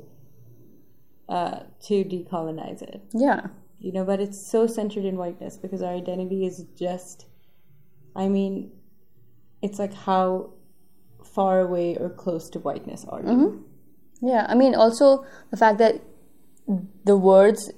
uh, 1.29 1.61
to 1.87 2.03
decolonize 2.05 2.81
it, 2.83 3.01
Yeah. 3.11 3.47
you 3.79 3.91
know, 3.91 4.05
but 4.05 4.19
it's 4.19 4.39
so 4.39 4.67
centered 4.67 5.05
in 5.05 5.17
whiteness 5.17 5.57
because 5.57 5.81
our 5.81 5.93
identity 5.95 6.45
is 6.45 6.63
just, 6.77 7.25
I 8.15 8.27
mean, 8.29 8.71
it's 9.63 9.79
like 9.79 9.93
how 9.93 10.51
far 11.37 11.61
away 11.61 11.95
or 11.95 12.09
close 12.09 12.49
to 12.49 12.59
whiteness 12.67 13.05
are 13.09 13.21
you? 13.21 13.27
Mm-hmm. 13.27 14.27
Yeah, 14.27 14.45
I 14.49 14.55
mean, 14.55 14.73
also 14.73 15.25
the 15.51 15.57
fact 15.57 15.77
that 15.77 16.01
the 17.05 17.15
words, 17.15 17.71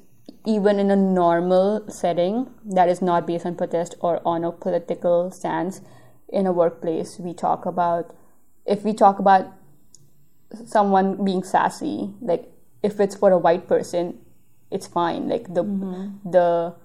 even 0.46 0.80
in 0.80 0.89
a 0.89 0.96
normal 0.96 1.86
setting 1.89 2.50
that 2.78 2.88
is 2.88 3.01
not 3.01 3.28
based 3.28 3.46
on 3.46 3.56
protest 3.56 3.96
or 4.00 4.22
on 4.25 4.46
a 4.46 4.51
political 4.51 5.32
stance 5.32 5.82
in 6.30 6.48
a 6.48 6.54
workplace, 6.54 7.20
we 7.20 7.34
talk 7.34 7.66
about, 7.66 8.16
if 8.66 8.84
we 8.84 8.94
talk 8.94 9.20
about 9.20 9.51
someone 10.66 11.24
being 11.25 11.44
sassy, 11.44 12.13
like 12.22 12.50
if 12.82 13.00
it's 13.00 13.16
for 13.16 13.32
a 13.32 13.38
white 13.38 13.68
person, 13.68 14.18
it's 14.72 14.88
fine. 14.88 15.28
Like 15.28 15.54
the 15.54 15.63
the 16.24 16.75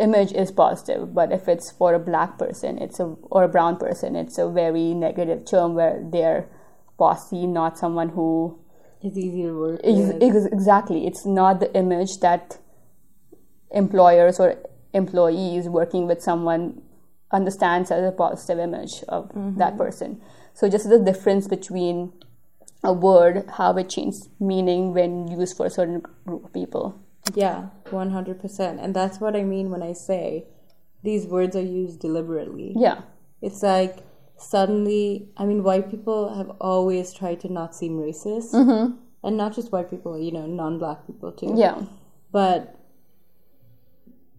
image 0.00 0.32
is 0.32 0.50
positive, 0.50 1.14
but 1.14 1.32
if 1.32 1.48
it's 1.48 1.70
for 1.70 1.94
a 1.94 1.98
black 1.98 2.38
person, 2.38 2.78
it's 2.78 2.98
a 3.00 3.14
or 3.30 3.44
a 3.44 3.48
brown 3.48 3.76
person, 3.76 4.16
it's 4.16 4.38
a 4.38 4.48
very 4.48 4.94
negative 4.94 5.44
term 5.44 5.74
where 5.74 6.02
they're 6.12 6.48
bossy, 6.98 7.46
not 7.46 7.78
someone 7.78 8.10
who 8.10 8.58
It's 9.02 9.16
easy 9.16 9.42
to 9.42 9.58
work 9.58 9.80
Ex- 9.82 10.46
exactly. 10.46 11.06
It's 11.06 11.24
not 11.24 11.60
the 11.60 11.74
image 11.76 12.20
that 12.20 12.58
employers 13.70 14.40
or 14.40 14.56
employees 14.92 15.68
working 15.68 16.06
with 16.06 16.22
someone 16.22 16.82
understands 17.32 17.90
as 17.90 18.04
a 18.04 18.12
positive 18.12 18.58
image 18.58 19.02
of 19.08 19.28
mm-hmm. 19.28 19.58
that 19.58 19.78
person. 19.78 20.20
So 20.54 20.68
just 20.68 20.88
the 20.88 20.98
difference 20.98 21.46
between 21.46 22.12
a 22.82 22.92
word, 22.92 23.44
how 23.56 23.76
it 23.76 23.88
changes 23.88 24.28
meaning 24.38 24.92
when 24.94 25.28
used 25.28 25.56
for 25.56 25.66
a 25.66 25.70
certain 25.70 26.02
group 26.26 26.44
of 26.46 26.52
people. 26.52 27.00
Yeah, 27.34 27.68
100%. 27.90 28.82
And 28.82 28.94
that's 28.94 29.20
what 29.20 29.36
I 29.36 29.42
mean 29.42 29.70
when 29.70 29.82
I 29.82 29.92
say 29.92 30.46
these 31.02 31.26
words 31.26 31.56
are 31.56 31.62
used 31.62 32.00
deliberately. 32.00 32.74
Yeah. 32.76 33.02
It's 33.42 33.62
like 33.62 33.98
suddenly, 34.36 35.28
I 35.36 35.44
mean, 35.44 35.62
white 35.62 35.90
people 35.90 36.34
have 36.34 36.50
always 36.60 37.12
tried 37.12 37.40
to 37.40 37.52
not 37.52 37.74
seem 37.74 37.98
racist. 37.98 38.52
Mm-hmm. 38.52 38.96
And 39.22 39.36
not 39.36 39.54
just 39.54 39.70
white 39.70 39.90
people, 39.90 40.18
you 40.18 40.32
know, 40.32 40.46
non 40.46 40.78
black 40.78 41.06
people 41.06 41.32
too. 41.32 41.52
Yeah. 41.54 41.82
But 42.32 42.76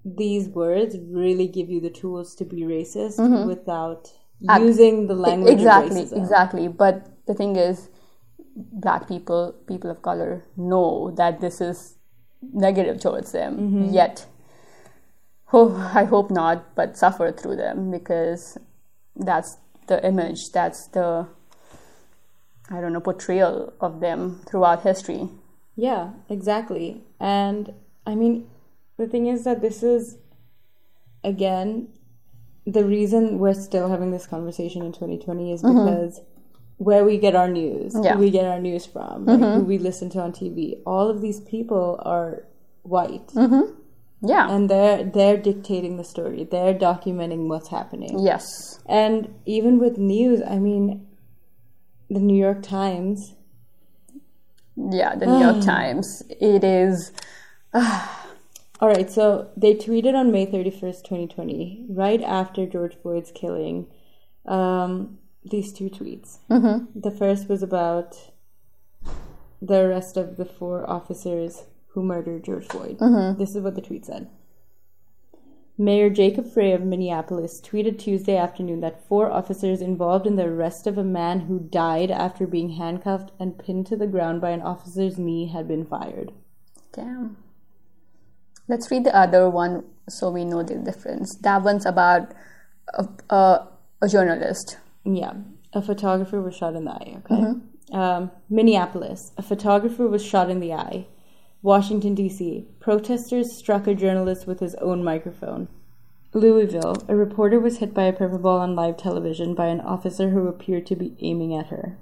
these 0.03 0.47
words 0.49 0.97
really 1.09 1.47
give 1.47 1.69
you 1.69 1.79
the 1.79 1.91
tools 1.91 2.33
to 2.35 2.45
be 2.45 2.61
racist 2.61 3.19
mm-hmm. 3.19 3.47
without 3.47 4.11
Ac- 4.49 4.63
using 4.63 5.07
the 5.07 5.13
language 5.13 5.53
exactly, 5.53 6.01
exactly. 6.01 6.67
But 6.67 7.07
the 7.27 7.35
thing 7.35 7.55
is, 7.55 7.89
black 8.55 9.07
people, 9.07 9.55
people 9.67 9.91
of 9.91 10.01
color, 10.01 10.43
know 10.57 11.13
that 11.17 11.41
this 11.41 11.61
is 11.61 11.97
negative 12.41 12.99
towards 12.99 13.31
them. 13.31 13.57
Mm-hmm. 13.57 13.93
Yet, 13.93 14.25
oh, 15.53 15.91
I 15.93 16.05
hope 16.05 16.31
not, 16.31 16.75
but 16.75 16.97
suffer 16.97 17.31
through 17.31 17.57
them 17.57 17.91
because 17.91 18.57
that's 19.15 19.57
the 19.87 20.05
image, 20.05 20.51
that's 20.51 20.87
the 20.87 21.27
I 22.69 22.79
don't 22.79 22.93
know 22.93 23.01
portrayal 23.01 23.73
of 23.81 23.99
them 23.99 24.41
throughout 24.47 24.83
history. 24.83 25.27
Yeah, 25.75 26.11
exactly. 26.29 27.01
And 27.19 27.73
I 28.05 28.15
mean, 28.15 28.47
the 28.97 29.07
thing 29.07 29.27
is 29.27 29.43
that 29.43 29.61
this 29.61 29.83
is, 29.83 30.17
again, 31.23 31.89
the 32.65 32.85
reason 32.85 33.39
we're 33.39 33.53
still 33.53 33.89
having 33.89 34.11
this 34.11 34.27
conversation 34.27 34.83
in 34.83 34.93
2020 34.93 35.51
is 35.51 35.61
because 35.61 36.21
where 36.77 37.03
we 37.05 37.17
get 37.17 37.35
our 37.35 37.47
news, 37.49 37.93
Mm-hmm. 37.93 38.03
Yeah. 38.03 38.11
Mm-hmm. 38.11 38.19
who 38.19 38.25
we 38.25 38.31
get 38.31 38.45
our 38.45 38.59
news 38.59 38.85
from, 38.85 39.25
like 39.25 39.39
who 39.39 39.63
we 39.63 39.77
listen 39.77 40.09
to 40.11 40.19
on 40.19 40.31
TV, 40.31 40.81
all 40.85 41.09
of 41.09 41.21
these 41.21 41.39
people 41.41 41.99
are 42.03 42.43
white. 42.83 43.27
Mm-hmm. 43.35 43.73
Yeah. 44.23 44.49
And 44.51 44.69
they're 44.69 45.03
they're 45.03 45.37
dictating 45.37 45.97
the 45.97 46.03
story. 46.03 46.43
They're 46.49 46.73
documenting 46.75 47.47
what's 47.47 47.69
happening. 47.69 48.19
yes. 48.23 48.45
And 48.87 49.33
even 49.45 49.79
with 49.79 49.97
news, 49.97 50.41
I 50.47 50.59
mean, 50.59 51.07
the 52.09 52.19
New 52.19 52.37
York 52.37 52.61
Times, 52.61 53.33
Yeah. 54.75 55.15
The 55.15 55.25
New 55.25 55.39
York 55.39 55.61
Times. 55.73 56.23
It 56.39 56.63
is. 56.63 57.11
All 57.73 58.87
right, 58.87 59.11
so 59.11 59.49
they 59.55 59.75
tweeted 59.75 60.15
on 60.15 60.31
May 60.31 60.45
31st, 60.47 61.03
2020, 61.03 61.85
right 61.89 62.21
after 62.21 62.65
George 62.65 62.95
Floyd's 63.01 63.31
killing, 63.31 63.85
um, 64.47 65.19
these 65.43 65.73
two 65.73 65.89
tweets. 65.89 66.39
Mm-hmm. 66.49 66.99
The 66.99 67.11
first 67.11 67.49
was 67.49 67.63
about 67.63 68.15
the 69.61 69.79
arrest 69.79 70.17
of 70.17 70.37
the 70.37 70.45
four 70.45 70.89
officers 70.89 71.63
who 71.89 72.03
murdered 72.03 72.43
George 72.43 72.67
Floyd. 72.67 72.97
This 73.37 73.55
is 73.55 73.61
what 73.61 73.75
the 73.75 73.81
tweet 73.81 74.05
said. 74.05 74.29
Mayor 75.77 76.09
Jacob 76.09 76.51
Frey 76.51 76.73
of 76.73 76.83
Minneapolis 76.83 77.59
tweeted 77.59 77.97
Tuesday 77.97 78.37
afternoon 78.37 78.81
that 78.81 79.07
four 79.07 79.31
officers 79.31 79.81
involved 79.81 80.27
in 80.27 80.35
the 80.35 80.45
arrest 80.45 80.85
of 80.85 80.97
a 80.97 81.03
man 81.03 81.41
who 81.41 81.59
died 81.59 82.11
after 82.11 82.45
being 82.45 82.71
handcuffed 82.71 83.31
and 83.39 83.57
pinned 83.57 83.87
to 83.87 83.95
the 83.95 84.05
ground 84.05 84.41
by 84.41 84.51
an 84.51 84.61
officer's 84.61 85.17
knee 85.17 85.47
had 85.47 85.67
been 85.67 85.85
fired. 85.85 86.31
Damn. 86.93 87.37
Let's 88.67 88.91
read 88.91 89.05
the 89.05 89.15
other 89.15 89.49
one 89.49 89.85
so 90.07 90.29
we 90.29 90.45
know 90.45 90.61
the 90.61 90.75
difference. 90.75 91.35
That 91.41 91.63
one's 91.63 91.85
about 91.85 92.31
a, 92.93 93.07
a, 93.29 93.67
a 94.03 94.07
journalist. 94.07 94.77
Yeah, 95.03 95.33
a 95.73 95.81
photographer 95.81 96.41
was 96.41 96.55
shot 96.55 96.75
in 96.75 96.85
the 96.85 96.91
eye. 96.91 97.21
Okay. 97.25 97.59
Um, 97.91 98.31
Minneapolis, 98.49 99.31
a 99.37 99.41
photographer 99.41 100.07
was 100.07 100.25
shot 100.25 100.49
in 100.49 100.59
the 100.59 100.73
eye. 100.73 101.07
Washington 101.61 102.15
D.C. 102.15 102.67
Protesters 102.79 103.55
struck 103.57 103.85
a 103.85 103.93
journalist 103.93 104.47
with 104.47 104.59
his 104.59 104.75
own 104.75 105.03
microphone. 105.03 105.67
Louisville, 106.33 106.95
a 107.07 107.15
reporter 107.15 107.59
was 107.59 107.79
hit 107.79 107.93
by 107.93 108.03
a 108.03 108.13
purple 108.13 108.39
ball 108.39 108.59
on 108.59 108.75
live 108.75 108.97
television 108.97 109.53
by 109.53 109.67
an 109.67 109.81
officer 109.81 110.29
who 110.29 110.47
appeared 110.47 110.85
to 110.87 110.95
be 110.95 111.15
aiming 111.19 111.53
at 111.53 111.67
her. 111.67 111.97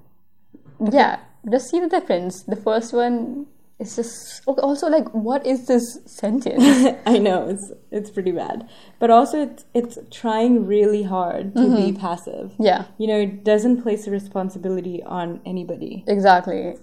Yeah, 0.80 1.20
just 1.50 1.70
see 1.70 1.80
the 1.80 1.90
difference. 1.90 2.44
The 2.44 2.56
first 2.56 2.94
one 2.94 3.48
is 3.80 3.96
just 3.96 4.42
also 4.46 4.88
like, 4.90 5.10
what 5.14 5.46
is 5.46 5.68
this 5.68 6.00
sentence? 6.06 6.64
I 7.06 7.18
know 7.18 7.48
it's 7.48 7.72
it's 7.92 8.10
pretty 8.10 8.32
bad, 8.32 8.70
but 9.00 9.10
also 9.10 9.42
it's 9.44 9.66
it's 9.74 9.98
trying 10.12 10.66
really 10.66 11.04
hard 11.04 11.56
to 11.56 11.62
be 11.62 11.92
mm-hmm. 11.92 12.00
passive. 12.00 12.52
yeah, 12.60 12.86
You 12.98 13.08
know, 13.08 13.20
it 13.20 13.44
doesn't 13.44 13.82
place 13.82 14.06
a 14.06 14.12
responsibility 14.12 15.02
on 15.04 15.42
anybody. 15.46 16.04
exactly. 16.08 16.76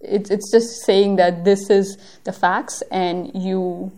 It's 0.00 0.30
it's 0.30 0.50
just 0.50 0.84
saying 0.84 1.16
that 1.16 1.44
this 1.44 1.70
is 1.70 1.98
the 2.24 2.32
facts, 2.32 2.82
and 2.90 3.30
you, 3.34 3.92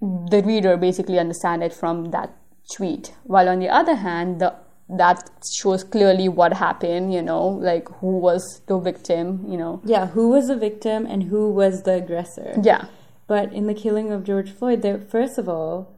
the 0.00 0.42
reader, 0.44 0.76
basically 0.76 1.18
understand 1.18 1.62
it 1.62 1.72
from 1.72 2.10
that 2.10 2.36
tweet. 2.74 3.14
While 3.22 3.48
on 3.48 3.60
the 3.60 3.68
other 3.68 3.94
hand, 3.94 4.40
the 4.40 4.54
that 4.96 5.28
shows 5.52 5.84
clearly 5.84 6.28
what 6.28 6.52
happened. 6.54 7.12
You 7.14 7.22
know, 7.22 7.46
like 7.46 7.88
who 8.00 8.18
was 8.18 8.62
the 8.66 8.78
victim. 8.78 9.44
You 9.48 9.56
know, 9.58 9.80
Yeah, 9.84 10.06
who 10.08 10.28
was 10.30 10.48
the 10.48 10.56
victim 10.56 11.06
and 11.06 11.24
who 11.24 11.50
was 11.50 11.82
the 11.82 11.94
aggressor? 11.94 12.54
yeah, 12.62 12.86
But 13.26 13.52
in 13.52 13.66
the 13.66 13.74
killing 13.74 14.10
of 14.12 14.24
George 14.24 14.50
Floyd, 14.50 14.82
there 14.82 14.98
first 14.98 15.38
of 15.38 15.48
all, 15.48 15.96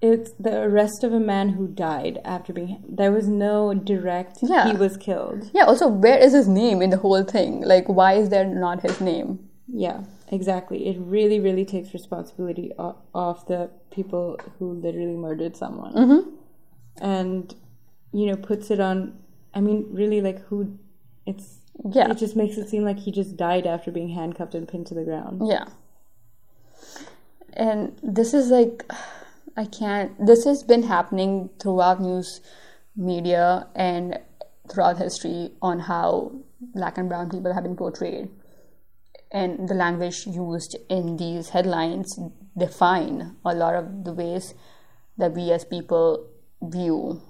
it's 0.00 0.32
the 0.38 0.60
arrest 0.62 1.04
of 1.04 1.12
a 1.12 1.20
man 1.20 1.50
who 1.50 1.68
died 1.68 2.18
after 2.24 2.52
being. 2.52 2.82
There 2.88 3.12
was 3.12 3.28
no 3.28 3.72
direct. 3.72 4.38
Yeah. 4.42 4.66
he 4.70 4.76
was 4.76 4.96
killed. 4.96 5.48
yeah. 5.54 5.64
Also, 5.64 5.86
where 5.88 6.18
is 6.18 6.32
his 6.32 6.48
name 6.48 6.82
in 6.82 6.90
the 6.90 6.96
whole 6.96 7.22
thing? 7.22 7.60
Like, 7.62 7.88
why 7.88 8.14
is 8.14 8.28
there 8.30 8.44
not 8.44 8.82
his 8.82 9.00
name? 9.00 9.48
Yeah, 9.68 10.02
exactly. 10.28 10.88
It 10.88 10.96
really, 10.98 11.38
really 11.38 11.64
takes 11.64 11.94
responsibility 11.94 12.72
off 12.78 13.46
the 13.46 13.70
people 13.92 14.38
who 14.58 14.72
literally 14.74 15.16
murdered 15.16 15.56
someone, 15.56 15.94
Mm-hmm. 15.94 16.30
and 17.04 17.54
you 18.12 18.26
know 18.26 18.36
puts 18.36 18.70
it 18.70 18.80
on. 18.80 19.18
I 19.54 19.60
mean, 19.60 19.86
really, 19.90 20.20
like 20.20 20.40
who? 20.46 20.78
It's 21.26 21.60
Yeah. 21.84 22.10
It 22.10 22.18
just 22.18 22.36
makes 22.36 22.56
it 22.56 22.68
seem 22.68 22.84
like 22.84 22.98
he 22.98 23.10
just 23.10 23.36
died 23.36 23.66
after 23.66 23.90
being 23.90 24.10
handcuffed 24.10 24.54
and 24.54 24.68
pinned 24.68 24.86
to 24.88 24.94
the 24.94 25.04
ground. 25.04 25.42
Yeah. 25.48 25.66
And 27.54 27.98
this 28.02 28.34
is 28.34 28.50
like, 28.50 28.90
I 29.56 29.64
can't, 29.64 30.12
this 30.24 30.44
has 30.44 30.62
been 30.62 30.84
happening 30.84 31.50
throughout 31.60 32.00
news 32.00 32.40
media 32.96 33.66
and 33.74 34.18
throughout 34.70 34.98
history 34.98 35.50
on 35.60 35.80
how 35.80 36.32
black 36.60 36.98
and 36.98 37.08
brown 37.08 37.30
people 37.30 37.52
have 37.52 37.64
been 37.64 37.76
portrayed. 37.76 38.28
And 39.30 39.68
the 39.68 39.74
language 39.74 40.26
used 40.26 40.76
in 40.88 41.16
these 41.16 41.50
headlines 41.50 42.18
define 42.56 43.36
a 43.44 43.54
lot 43.54 43.74
of 43.74 44.04
the 44.04 44.12
ways 44.12 44.54
that 45.16 45.32
we 45.32 45.50
as 45.50 45.64
people 45.64 46.26
view 46.62 47.22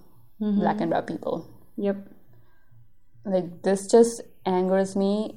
Mm-hmm. 0.43 0.61
black 0.61 0.81
and 0.81 0.91
brown 0.91 1.05
people 1.09 1.35
Yep. 1.77 1.99
like 3.25 3.63
this 3.63 3.87
just 3.87 4.23
angers 4.45 4.95
me 4.97 5.37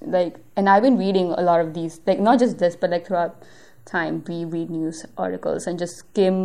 like 0.00 0.36
and 0.56 0.68
i've 0.74 0.82
been 0.82 0.96
reading 0.96 1.32
a 1.32 1.42
lot 1.42 1.60
of 1.60 1.74
these 1.74 2.00
like 2.06 2.20
not 2.20 2.38
just 2.38 2.58
this 2.58 2.76
but 2.84 2.90
like 2.90 3.06
throughout 3.06 3.42
time 3.84 4.24
we 4.28 4.44
read 4.46 4.70
news 4.70 5.04
articles 5.18 5.66
and 5.66 5.78
just 5.78 5.98
skim 5.98 6.38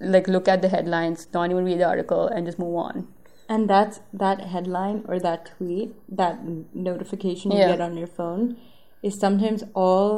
like 0.00 0.28
look 0.28 0.46
at 0.46 0.62
the 0.62 0.68
headlines 0.68 1.26
don't 1.26 1.50
even 1.50 1.64
read 1.64 1.80
the 1.80 1.88
article 1.94 2.28
and 2.28 2.46
just 2.46 2.58
move 2.66 2.76
on 2.88 3.08
And 3.52 3.68
that's 3.72 3.98
that 4.22 4.40
headline 4.54 4.96
or 5.12 5.18
that 5.26 5.46
tweet, 5.50 5.92
that 6.16 6.40
notification 6.88 7.50
you 7.54 7.60
Yeah. 7.60 7.70
get 7.70 7.80
on 7.84 7.94
your 8.00 8.10
phone, 8.16 8.42
is 9.10 9.14
sometimes 9.22 9.62
all 9.84 10.10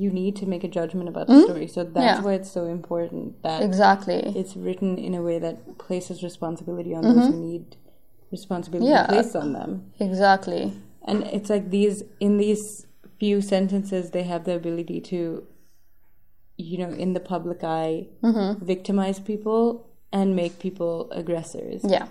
you 0.00 0.10
need 0.10 0.34
to 0.36 0.46
make 0.52 0.64
a 0.64 0.68
judgment 0.78 1.08
about 1.12 1.26
the 1.28 1.42
story. 1.42 1.66
So 1.66 1.84
that's? 1.84 2.04
Yeah. 2.10 2.20
why 2.24 2.32
it's 2.40 2.50
so 2.58 2.64
important 2.78 3.42
that 3.46 3.62
exactly 3.62 4.20
it's 4.40 4.54
written 4.64 4.90
in 5.06 5.12
a 5.14 5.22
way 5.28 5.36
that 5.46 5.56
places 5.86 6.22
responsibility 6.22 6.92
on 6.98 7.02
those 7.02 7.26
who 7.32 7.38
need 7.50 7.64
responsibility 8.36 8.86
Mm-hmm. 8.90 9.12
Yeah. 9.12 9.22
placed 9.22 9.36
on 9.42 9.52
them. 9.58 9.70
exactly 10.00 10.62
And 11.08 11.18
it's 11.36 11.50
like 11.54 11.64
these 11.78 11.96
in 12.26 12.32
these 12.44 12.62
few 13.20 13.40
sentences 13.54 14.10
they 14.16 14.24
have 14.32 14.42
the 14.48 14.54
ability 14.62 14.98
to 15.12 15.46
you 16.58 16.76
know, 16.78 16.90
in 17.04 17.10
the 17.18 17.20
public 17.34 17.60
eye 17.64 18.06
Mm-hmm. 18.22 18.64
victimize 18.74 19.18
people 19.32 19.60
and 20.12 20.36
make 20.42 20.54
people 20.66 20.94
aggressors. 21.20 21.80
yeah 21.96 22.06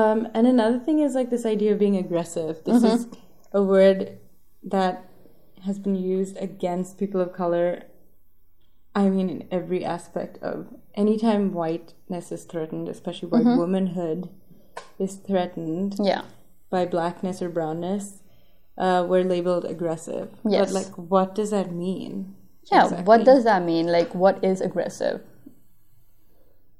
Um, 0.00 0.18
and 0.34 0.44
another 0.46 0.78
thing 0.86 0.98
is 1.06 1.14
like 1.14 1.30
this 1.30 1.46
idea 1.54 1.70
of 1.74 1.78
being 1.78 1.96
aggressive. 2.04 2.54
This 2.64 2.82
Mm-hmm. 2.82 2.94
is 2.96 3.06
a 3.60 3.62
word 3.62 3.98
that 4.76 4.94
has 5.64 5.78
been 5.78 5.94
used 5.96 6.36
against 6.36 6.98
people 6.98 7.20
of 7.20 7.32
color. 7.32 7.84
I 8.94 9.08
mean, 9.08 9.28
in 9.28 9.48
every 9.50 9.84
aspect 9.84 10.38
of 10.42 10.68
anytime 10.94 11.52
whiteness 11.52 12.32
is 12.32 12.44
threatened, 12.44 12.88
especially 12.88 13.28
white 13.28 13.44
Mm-hmm. 13.44 13.58
womanhood 13.58 14.28
is 14.98 15.16
threatened 15.16 15.96
yeah 16.02 16.22
by 16.70 16.84
blackness 16.84 17.40
or 17.40 17.48
brownness, 17.48 18.22
uh, 18.76 19.04
we're 19.08 19.22
labeled 19.24 19.64
aggressive. 19.64 20.30
Yes. 20.44 20.72
But 20.72 20.74
like, 20.74 20.94
what 20.98 21.34
does 21.34 21.50
that 21.50 21.72
mean? 21.72 22.34
Yeah, 22.70 22.84
exactly? 22.84 23.04
what 23.04 23.24
does 23.24 23.44
that 23.44 23.62
mean? 23.62 23.86
Like, 23.86 24.14
what 24.14 24.42
is 24.42 24.60
aggressive? 24.60 25.20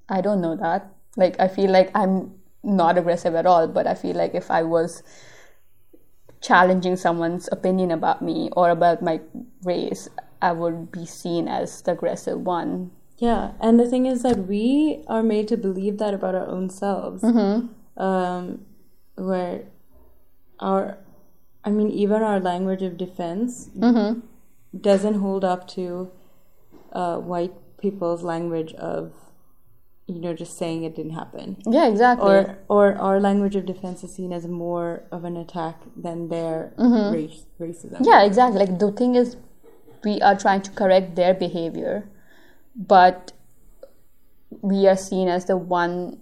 I 0.09 0.21
don't 0.21 0.41
know 0.41 0.57
that. 0.57 0.93
Like, 1.17 1.39
I 1.41 1.49
feel 1.49 1.71
like 1.71 1.91
I'm 1.95 2.35
not 2.63 2.99
aggressive 2.99 3.35
at 3.35 3.47
all, 3.47 3.69
but 3.69 3.87
I 3.87 3.95
feel 3.95 4.17
like 4.17 4.35
if 4.35 4.51
I 4.51 4.63
was 4.63 5.03
challenging 6.47 6.97
someone's 6.97 7.49
opinion 7.51 7.91
about 7.91 8.23
me 8.23 8.51
or 8.53 8.71
about 8.71 9.03
my 9.03 9.21
race, 9.65 10.09
I 10.41 10.53
would 10.53 10.93
be 10.93 11.05
seen 11.05 11.49
as 11.49 11.83
the 11.83 11.93
aggressive 11.93 12.41
one. 12.41 12.93
Yeah, 13.19 13.53
and 13.61 13.81
the 13.81 13.89
thing 13.89 14.07
is 14.07 14.23
that 14.23 14.47
we 14.47 15.03
are 15.09 15.23
made 15.23 15.49
to 15.49 15.57
believe 15.57 15.99
that 15.99 16.15
about 16.15 16.35
our 16.35 16.47
own 16.47 16.69
selves. 16.71 17.25
Um, 17.97 18.67
where 19.17 19.65
our, 20.61 20.99
I 21.65 21.71
mean, 21.71 21.91
even 21.91 22.23
our 22.23 22.39
language 22.39 22.83
of 22.83 22.97
defense 22.99 23.71
doesn't 24.79 25.15
hold 25.15 25.45
up 25.45 25.67
to 25.69 26.11
uh, 26.93 27.17
white 27.19 27.55
people's 27.79 28.23
language 28.23 28.75
of, 28.75 29.13
you 30.07 30.21
know, 30.21 30.33
just 30.33 30.57
saying 30.57 30.85
it 30.85 30.95
didn't 30.95 31.15
happen. 31.15 31.57
Yeah, 31.67 31.89
exactly. 31.89 32.29
Or, 32.29 32.59
or 32.69 32.95
our 32.95 33.21
language 33.21 33.57
of 33.57 33.67
defense 33.67 34.05
is 34.05 34.15
seen 34.15 34.33
as 34.33 34.47
more 34.47 35.03
of 35.11 35.25
an 35.25 35.37
attack 35.37 35.81
than 35.97 36.29
their 36.29 36.73
mm-hmm. 36.79 37.13
race, 37.13 37.45
racism. 37.61 37.99
Yeah, 38.03 38.23
exactly. 38.23 38.61
Like 38.61 38.79
the 38.79 38.93
thing 38.93 39.17
is, 39.17 39.37
we 40.05 40.21
are 40.21 40.37
trying 40.37 40.63
to 40.63 40.71
correct 40.71 41.17
their 41.17 41.35
behavior, 41.35 42.09
but 42.77 43.33
we 44.61 44.87
are 44.87 44.97
seen 44.97 45.29
as 45.29 45.47
the 45.47 45.57
one 45.57 46.21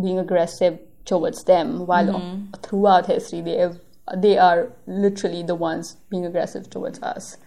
being 0.00 0.18
aggressive 0.18 0.78
towards 1.04 1.42
them. 1.44 1.86
While 1.86 2.06
mm-hmm. 2.06 2.52
throughout 2.62 3.06
history, 3.06 3.40
they 3.40 3.56
have, 3.56 3.80
they 4.16 4.38
are 4.38 4.72
literally 4.86 5.42
the 5.42 5.56
ones 5.56 5.96
being 6.10 6.24
aggressive 6.24 6.70
towards 6.70 7.02
us, 7.02 7.38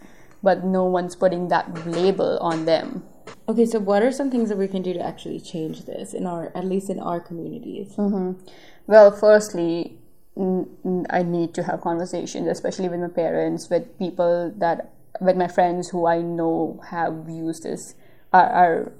but 0.43 0.65
no 0.65 0.83
one's 0.83 1.15
putting 1.15 1.47
that 1.47 1.87
label 1.87 2.37
on 2.41 2.65
them. 2.65 3.05
Okay, 3.47 3.65
so 3.65 3.79
what 3.79 4.01
are 4.01 4.11
some 4.11 4.31
things 4.31 4.49
that 4.49 4.57
we 4.57 4.67
can 4.67 4.81
do 4.81 4.93
to 4.93 4.99
actually 4.99 5.39
change 5.39 5.85
this 5.85 6.13
in 6.13 6.25
our, 6.25 6.51
at 6.55 6.65
least 6.65 6.89
in 6.89 6.99
our 6.99 7.19
communities? 7.19 7.93
Mm-hmm. 7.95 8.43
Well, 8.87 9.11
firstly, 9.11 9.97
I 10.37 11.23
need 11.23 11.53
to 11.53 11.63
have 11.63 11.81
conversations, 11.81 12.47
especially 12.47 12.89
with 12.89 12.99
my 12.99 13.07
parents, 13.07 13.69
with 13.69 13.97
people 13.97 14.51
that, 14.57 14.91
with 15.21 15.37
my 15.37 15.47
friends 15.47 15.89
who 15.89 16.07
I 16.07 16.21
know 16.21 16.81
have 16.89 17.29
used 17.29 17.63
this, 17.63 17.95
are 18.33 18.49
are, 18.49 18.91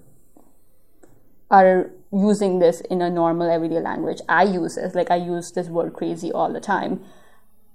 are 1.52 1.92
using 2.12 2.60
this 2.60 2.82
in 2.82 3.02
a 3.02 3.10
normal 3.10 3.50
everyday 3.50 3.82
language. 3.82 4.22
I 4.30 4.44
use 4.44 4.76
this, 4.76 4.96
like 4.96 5.12
I 5.12 5.18
use 5.18 5.52
this 5.52 5.68
word 5.68 5.94
crazy 5.94 6.32
all 6.32 6.54
the 6.54 6.62
time, 6.62 7.04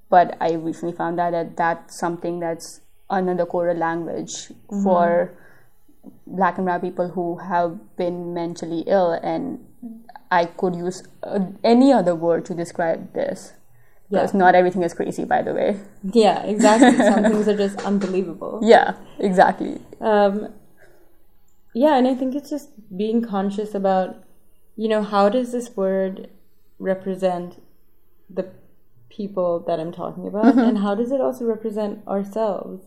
but 0.08 0.36
I 0.40 0.52
recently 0.52 0.96
found 0.96 1.20
out 1.20 1.32
that 1.32 1.56
that's 1.56 1.98
something 1.98 2.40
that's 2.40 2.80
another 3.10 3.44
core 3.44 3.74
language 3.74 4.48
mm-hmm. 4.48 4.82
for 4.82 5.36
black 6.26 6.56
and 6.56 6.66
brown 6.66 6.80
people 6.80 7.08
who 7.08 7.38
have 7.38 7.78
been 7.96 8.32
mentally 8.32 8.84
ill 8.86 9.12
and 9.12 9.58
i 10.30 10.44
could 10.44 10.74
use 10.74 11.02
uh, 11.22 11.40
any 11.64 11.92
other 11.92 12.14
word 12.14 12.44
to 12.44 12.54
describe 12.54 13.12
this. 13.14 13.52
Because 14.10 14.34
not 14.34 14.56
everything 14.56 14.82
is 14.82 14.92
crazy 14.92 15.24
by 15.24 15.40
the 15.40 15.54
way. 15.54 15.78
Yeah, 16.02 16.42
exactly. 16.42 16.96
Some 17.10 17.22
things 17.22 17.46
are 17.46 17.56
just 17.56 17.80
unbelievable. 17.82 18.58
yeah 18.60 18.94
exactly. 19.20 19.80
Um, 20.00 20.52
yeah, 21.74 21.96
and 21.96 22.08
I 22.08 22.14
think 22.14 22.34
it's 22.34 22.50
just 22.50 22.70
being 22.96 23.22
conscious 23.22 23.74
about, 23.74 24.24
you 24.76 24.88
know, 24.88 25.02
how 25.02 25.28
does 25.28 25.52
this 25.52 25.76
word 25.76 26.28
represent 26.78 27.62
the 28.28 28.50
people 29.08 29.60
that 29.66 29.78
I'm 29.78 29.92
talking 29.92 30.26
about, 30.26 30.58
and 30.58 30.78
how 30.78 30.94
does 30.94 31.12
it 31.12 31.20
also 31.20 31.44
represent 31.44 32.06
ourselves? 32.08 32.86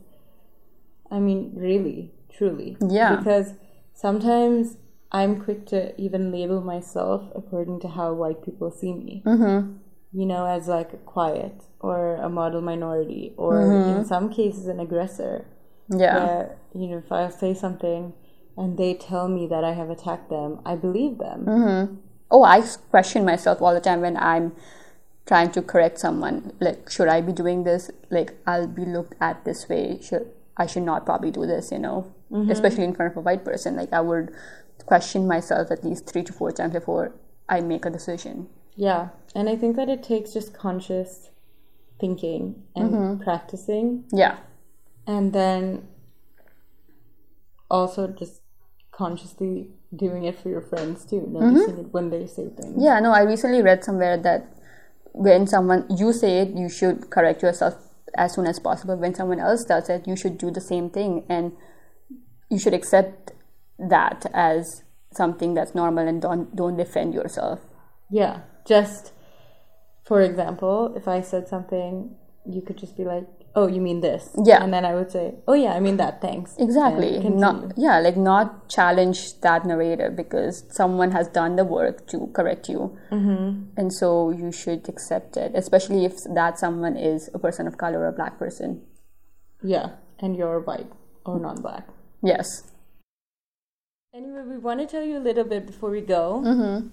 I 1.09 1.19
mean, 1.19 1.53
really, 1.55 2.11
truly. 2.35 2.77
Yeah. 2.81 3.15
Because 3.15 3.53
sometimes 3.93 4.77
I'm 5.11 5.41
quick 5.41 5.65
to 5.67 5.99
even 6.01 6.31
label 6.31 6.61
myself 6.61 7.23
according 7.35 7.79
to 7.81 7.87
how 7.87 8.13
white 8.13 8.43
people 8.43 8.71
see 8.71 8.93
me. 8.93 9.23
Mm-hmm. 9.25 9.77
You 10.13 10.25
know, 10.25 10.45
as 10.45 10.67
like 10.67 11.05
quiet 11.05 11.63
or 11.79 12.15
a 12.15 12.29
model 12.29 12.61
minority, 12.61 13.33
or 13.35 13.61
in 13.61 14.05
some 14.05 14.31
cases, 14.31 14.67
an 14.67 14.79
aggressor 14.79 15.47
yeah 15.89 16.25
where 16.25 16.57
you 16.73 16.87
know 16.87 16.97
if 16.99 17.11
I 17.11 17.29
say 17.29 17.53
something 17.53 18.13
and 18.55 18.77
they 18.77 18.93
tell 18.93 19.27
me 19.27 19.47
that 19.47 19.63
I 19.63 19.73
have 19.73 19.89
attacked 19.89 20.29
them, 20.29 20.61
I 20.65 20.75
believe 20.75 21.17
them. 21.17 21.99
oh 22.33 22.43
i 22.43 22.61
question 22.89 23.23
myself 23.23 23.61
all 23.61 23.73
the 23.73 23.79
time 23.79 24.01
when 24.01 24.17
i'm 24.17 24.51
trying 25.25 25.49
to 25.51 25.61
correct 25.61 25.99
someone 25.99 26.51
like 26.59 26.89
should 26.89 27.07
i 27.07 27.21
be 27.21 27.31
doing 27.31 27.63
this 27.63 27.89
like 28.09 28.33
i'll 28.45 28.67
be 28.67 28.83
looked 28.83 29.15
at 29.21 29.45
this 29.45 29.69
way 29.69 29.99
should 30.01 30.27
i 30.57 30.65
should 30.65 30.83
not 30.83 31.05
probably 31.05 31.31
do 31.31 31.45
this 31.45 31.71
you 31.71 31.79
know 31.79 32.12
Mm-hmm. 32.33 32.49
especially 32.49 32.83
in 32.83 32.95
front 32.95 33.11
of 33.11 33.17
a 33.17 33.21
white 33.21 33.45
person 33.45 33.75
like 33.75 33.93
i 33.93 34.01
would 34.01 34.33
question 34.85 35.27
myself 35.27 35.69
at 35.69 35.83
least 35.83 36.09
three 36.09 36.23
to 36.23 36.33
four 36.33 36.51
times 36.51 36.73
before 36.73 37.13
i 37.47 37.61
make 37.61 37.85
a 37.85 37.89
decision. 37.89 38.47
Yeah, 38.75 39.09
and 39.35 39.49
I 39.49 39.55
think 39.55 39.75
that 39.75 39.89
it 39.89 40.01
takes 40.01 40.33
just 40.33 40.53
conscious 40.53 41.29
thinking 41.99 42.63
and 42.75 42.91
mm-hmm. 42.91 43.23
practicing, 43.23 44.05
yeah. 44.11 44.37
And 45.05 45.33
then 45.33 45.87
also 47.69 48.07
just 48.07 48.41
consciously 48.91 49.69
doing 49.95 50.23
it 50.23 50.39
for 50.39 50.49
your 50.49 50.61
friends 50.61 51.05
too, 51.05 51.27
noticing 51.29 51.75
mm-hmm. 51.75 51.81
it 51.81 51.93
when 51.93 52.09
they 52.09 52.25
say 52.25 52.49
things. 52.49 52.75
Yeah, 52.77 52.99
no, 52.99 53.11
I 53.11 53.21
recently 53.21 53.61
read 53.61 53.83
somewhere 53.83 54.17
that 54.17 54.47
when 55.13 55.45
someone 55.45 55.85
you 55.95 56.13
say 56.13 56.39
it, 56.39 56.49
you 56.49 56.69
should 56.69 57.09
correct 57.11 57.43
yourself 57.43 57.75
as 58.15 58.33
soon 58.33 58.47
as 58.47 58.59
possible. 58.59 58.95
When 58.95 59.13
someone 59.13 59.39
else 59.39 59.65
does 59.65 59.89
it, 59.89 60.07
you 60.07 60.15
should 60.15 60.37
do 60.37 60.49
the 60.49 60.61
same 60.61 60.89
thing. 60.89 61.25
And 61.29 61.51
you 62.53 62.59
should 62.59 62.73
accept 62.73 63.31
that 63.79 64.25
as 64.33 64.83
something 65.11 65.53
that's 65.53 65.75
normal 65.75 66.07
and 66.07 66.21
don't 66.21 66.55
don't 66.55 66.77
defend 66.77 67.13
yourself. 67.13 67.59
Yeah, 68.09 68.41
just 68.65 69.11
for 70.05 70.21
example, 70.21 70.93
if 70.95 71.07
I 71.07 71.21
said 71.21 71.47
something, 71.47 72.15
you 72.45 72.61
could 72.61 72.77
just 72.77 72.97
be 72.97 73.05
like, 73.05 73.27
"Oh, 73.55 73.67
you 73.67 73.81
mean 73.81 74.01
this?" 74.01 74.29
Yeah. 74.43 74.63
and 74.63 74.73
then 74.73 74.85
I 74.85 74.93
would 74.95 75.11
say, 75.11 75.35
"Oh 75.47 75.53
yeah, 75.53 75.73
I 75.73 75.79
mean 75.79 75.97
that. 75.97 76.21
Thanks." 76.21 76.55
Exactly. 76.57 77.11
Not 77.45 77.73
yeah, 77.77 77.99
like 77.99 78.17
not 78.17 78.69
challenge 78.69 79.39
that 79.41 79.65
narrator 79.65 80.09
because 80.11 80.63
someone 80.69 81.11
has 81.11 81.27
done 81.39 81.55
the 81.55 81.65
work 81.65 82.05
to 82.07 82.27
correct 82.33 82.69
you, 82.69 82.97
mm-hmm. 83.11 83.63
and 83.77 83.93
so 83.93 84.31
you 84.31 84.51
should 84.51 84.89
accept 84.89 85.37
it, 85.37 85.51
especially 85.55 86.05
if 86.05 86.23
that 86.41 86.59
someone 86.59 86.97
is 86.97 87.29
a 87.33 87.39
person 87.39 87.67
of 87.67 87.77
color 87.77 87.99
or 87.99 88.07
a 88.07 88.17
black 88.21 88.37
person. 88.37 88.81
Yeah, 89.63 89.91
and 90.19 90.35
you're 90.35 90.59
white 90.59 90.91
or 91.25 91.39
non-black. 91.39 91.87
Yes. 92.23 92.63
Anyway, 94.15 94.41
we 94.47 94.57
want 94.57 94.79
to 94.79 94.85
tell 94.87 95.03
you 95.03 95.17
a 95.17 95.19
little 95.19 95.43
bit 95.43 95.65
before 95.67 95.89
we 95.89 96.01
go. 96.01 96.41
Mm-hmm. 96.45 96.87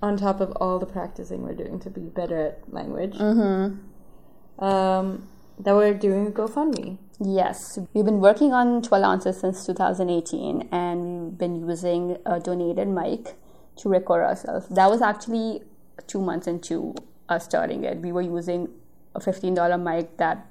On 0.00 0.16
top 0.16 0.40
of 0.40 0.52
all 0.60 0.78
the 0.78 0.86
practicing 0.86 1.42
we're 1.42 1.54
doing 1.54 1.80
to 1.80 1.90
be 1.90 2.02
better 2.02 2.38
at 2.48 2.72
language, 2.72 3.14
Mm-hmm. 3.14 4.64
um, 4.64 5.28
that 5.58 5.74
we're 5.74 5.94
doing 5.94 6.28
a 6.28 6.30
GoFundMe. 6.30 6.98
Yes, 7.20 7.80
we've 7.92 8.04
been 8.04 8.20
working 8.20 8.52
on 8.52 8.80
12 8.80 9.02
ounces 9.04 9.40
since 9.40 9.66
2018 9.66 10.68
and 10.70 11.24
we've 11.24 11.38
been 11.38 11.68
using 11.68 12.16
a 12.24 12.38
donated 12.38 12.86
mic 12.86 13.34
to 13.78 13.88
record 13.88 14.22
ourselves. 14.22 14.68
That 14.68 14.88
was 14.88 15.02
actually 15.02 15.62
two 16.06 16.20
months 16.20 16.46
into 16.46 16.94
us 17.28 17.44
starting 17.44 17.82
it. 17.82 17.98
We 17.98 18.12
were 18.12 18.22
using 18.22 18.68
a 19.16 19.20
$15 19.20 19.82
mic 19.82 20.16
that 20.18 20.46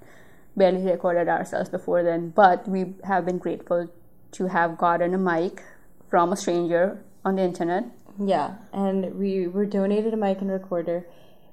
barely 0.58 0.82
recorded 0.82 1.30
ourselves 1.30 1.70
before 1.70 2.04
then. 2.04 2.30
But 2.30 2.68
we 2.68 2.96
have 3.04 3.26
been 3.26 3.38
grateful 3.38 3.92
to 4.32 4.48
have 4.48 4.78
gotten 4.78 5.14
a 5.14 5.18
mic 5.18 5.64
from 6.10 6.34
a 6.34 6.38
stranger 6.38 7.04
on 7.24 7.36
the 7.36 7.44
internet. 7.44 7.86
Yeah, 8.20 8.56
and 8.74 9.16
we 9.16 9.48
were 9.48 9.66
donated 9.66 10.14
a 10.14 10.18
mic 10.18 10.42
and 10.42 10.52
recorder. 10.52 11.06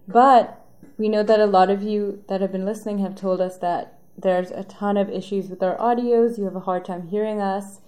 But 0.09 0.65
we 0.97 1.09
know 1.09 1.23
that 1.23 1.41
a 1.41 1.47
lot 1.47 1.71
of 1.71 1.83
you 1.83 2.25
that 2.29 2.41
have 2.41 2.53
been 2.53 2.65
listening 2.65 2.99
have 2.99 3.15
told 3.15 3.41
us 3.41 3.59
that 3.59 3.99
there's 4.17 4.51
a 4.51 4.65
ton 4.65 4.97
of 4.97 5.11
issues 5.11 5.49
with 5.49 5.63
our 5.63 5.77
audios. 5.77 6.39
You 6.39 6.45
have 6.45 6.57
a 6.57 6.61
hard 6.61 6.85
time 6.85 7.09
hearing 7.09 7.41
us. 7.41 7.81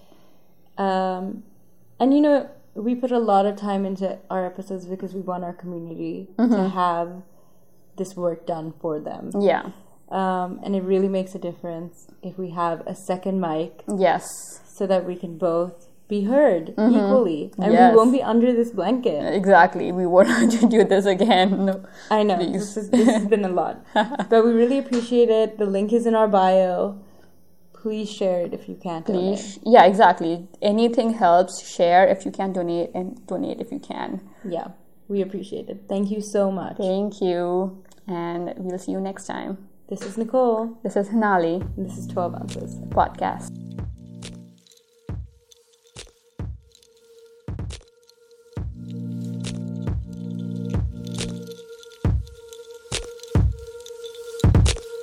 Um, 0.77 1.43
and 1.99 2.13
you 2.13 2.21
know, 2.21 2.49
we 2.75 2.93
put 2.93 3.11
a 3.11 3.19
lot 3.19 3.45
of 3.45 3.55
time 3.55 3.85
into 3.85 4.19
our 4.29 4.45
episodes 4.45 4.85
because 4.85 5.13
we 5.13 5.21
want 5.21 5.43
our 5.43 5.53
community 5.53 6.27
to 6.37 6.69
have 6.69 7.23
this 7.97 8.15
work 8.15 8.45
done 8.45 8.73
for 8.79 8.99
them. 8.99 9.31
Yeah. 9.39 9.71
Um, 10.09 10.59
and 10.63 10.75
it 10.75 10.83
really 10.83 11.09
makes 11.09 11.35
a 11.35 11.39
difference 11.39 12.07
if 12.23 12.37
we 12.37 12.51
have 12.51 12.81
a 12.87 12.95
second 12.95 13.41
mic 13.41 13.83
Yes. 13.93 14.23
so 14.67 14.87
that 14.87 15.05
we 15.05 15.15
can 15.15 15.37
both 15.37 15.87
be 16.07 16.23
heard 16.23 16.69
equally 16.69 17.51
and 17.57 17.73
Yes. 17.73 17.91
we 17.91 17.97
won't 17.97 18.13
be 18.13 18.23
under 18.23 18.53
this 18.53 18.71
blanket. 18.71 19.33
Exactly. 19.33 19.91
We 19.91 20.05
won't 20.05 20.29
have 20.37 20.49
to 20.61 20.67
do 20.69 20.85
this 20.85 21.05
again. 21.05 21.85
I 22.09 22.23
know 22.23 22.37
Please. 22.37 22.73
this, 22.75 22.77
is, 22.77 22.89
this 22.89 23.07
has 23.09 23.25
been 23.25 23.43
a 23.43 23.49
lot, 23.49 23.83
but 23.93 24.45
we 24.45 24.51
really 24.53 24.77
appreciate 24.77 25.29
it. 25.29 25.57
The 25.57 25.65
link 25.65 25.91
is 25.91 26.05
in 26.05 26.15
our 26.15 26.29
bio. 26.29 26.97
Please 27.73 28.09
share 28.09 28.39
it 28.41 28.53
if 28.53 28.69
you 28.69 28.75
can't. 28.75 29.05
donate. 29.05 29.37
Please. 29.39 29.59
Yeah, 29.65 29.83
exactly. 29.85 30.47
Anything 30.61 31.13
helps. 31.13 31.67
Share 31.69 32.07
if 32.07 32.25
you 32.25 32.31
can 32.31 32.53
donate 32.53 32.91
and 32.95 33.25
donate 33.27 33.59
if 33.59 33.71
you 33.73 33.79
can. 33.79 34.21
Yeah, 34.45 34.69
we 35.09 35.21
appreciate 35.21 35.67
it. 35.69 35.83
Thank 35.89 36.09
you 36.09 36.21
so 36.21 36.49
much. 36.51 36.77
Thank 36.77 37.19
you. 37.21 37.83
And 38.07 38.53
we'll 38.57 38.79
see 38.79 38.93
you 38.93 39.01
next 39.01 39.25
time. 39.27 39.66
This 39.89 40.01
is 40.01 40.17
Nicole. 40.17 40.77
This 40.83 40.97
is 40.97 41.07
Hanali 41.07 41.65
this 41.77 41.97
is 41.97 42.07
12 42.07 42.35
ounces. 42.35 42.75
Podcast. 42.89 43.66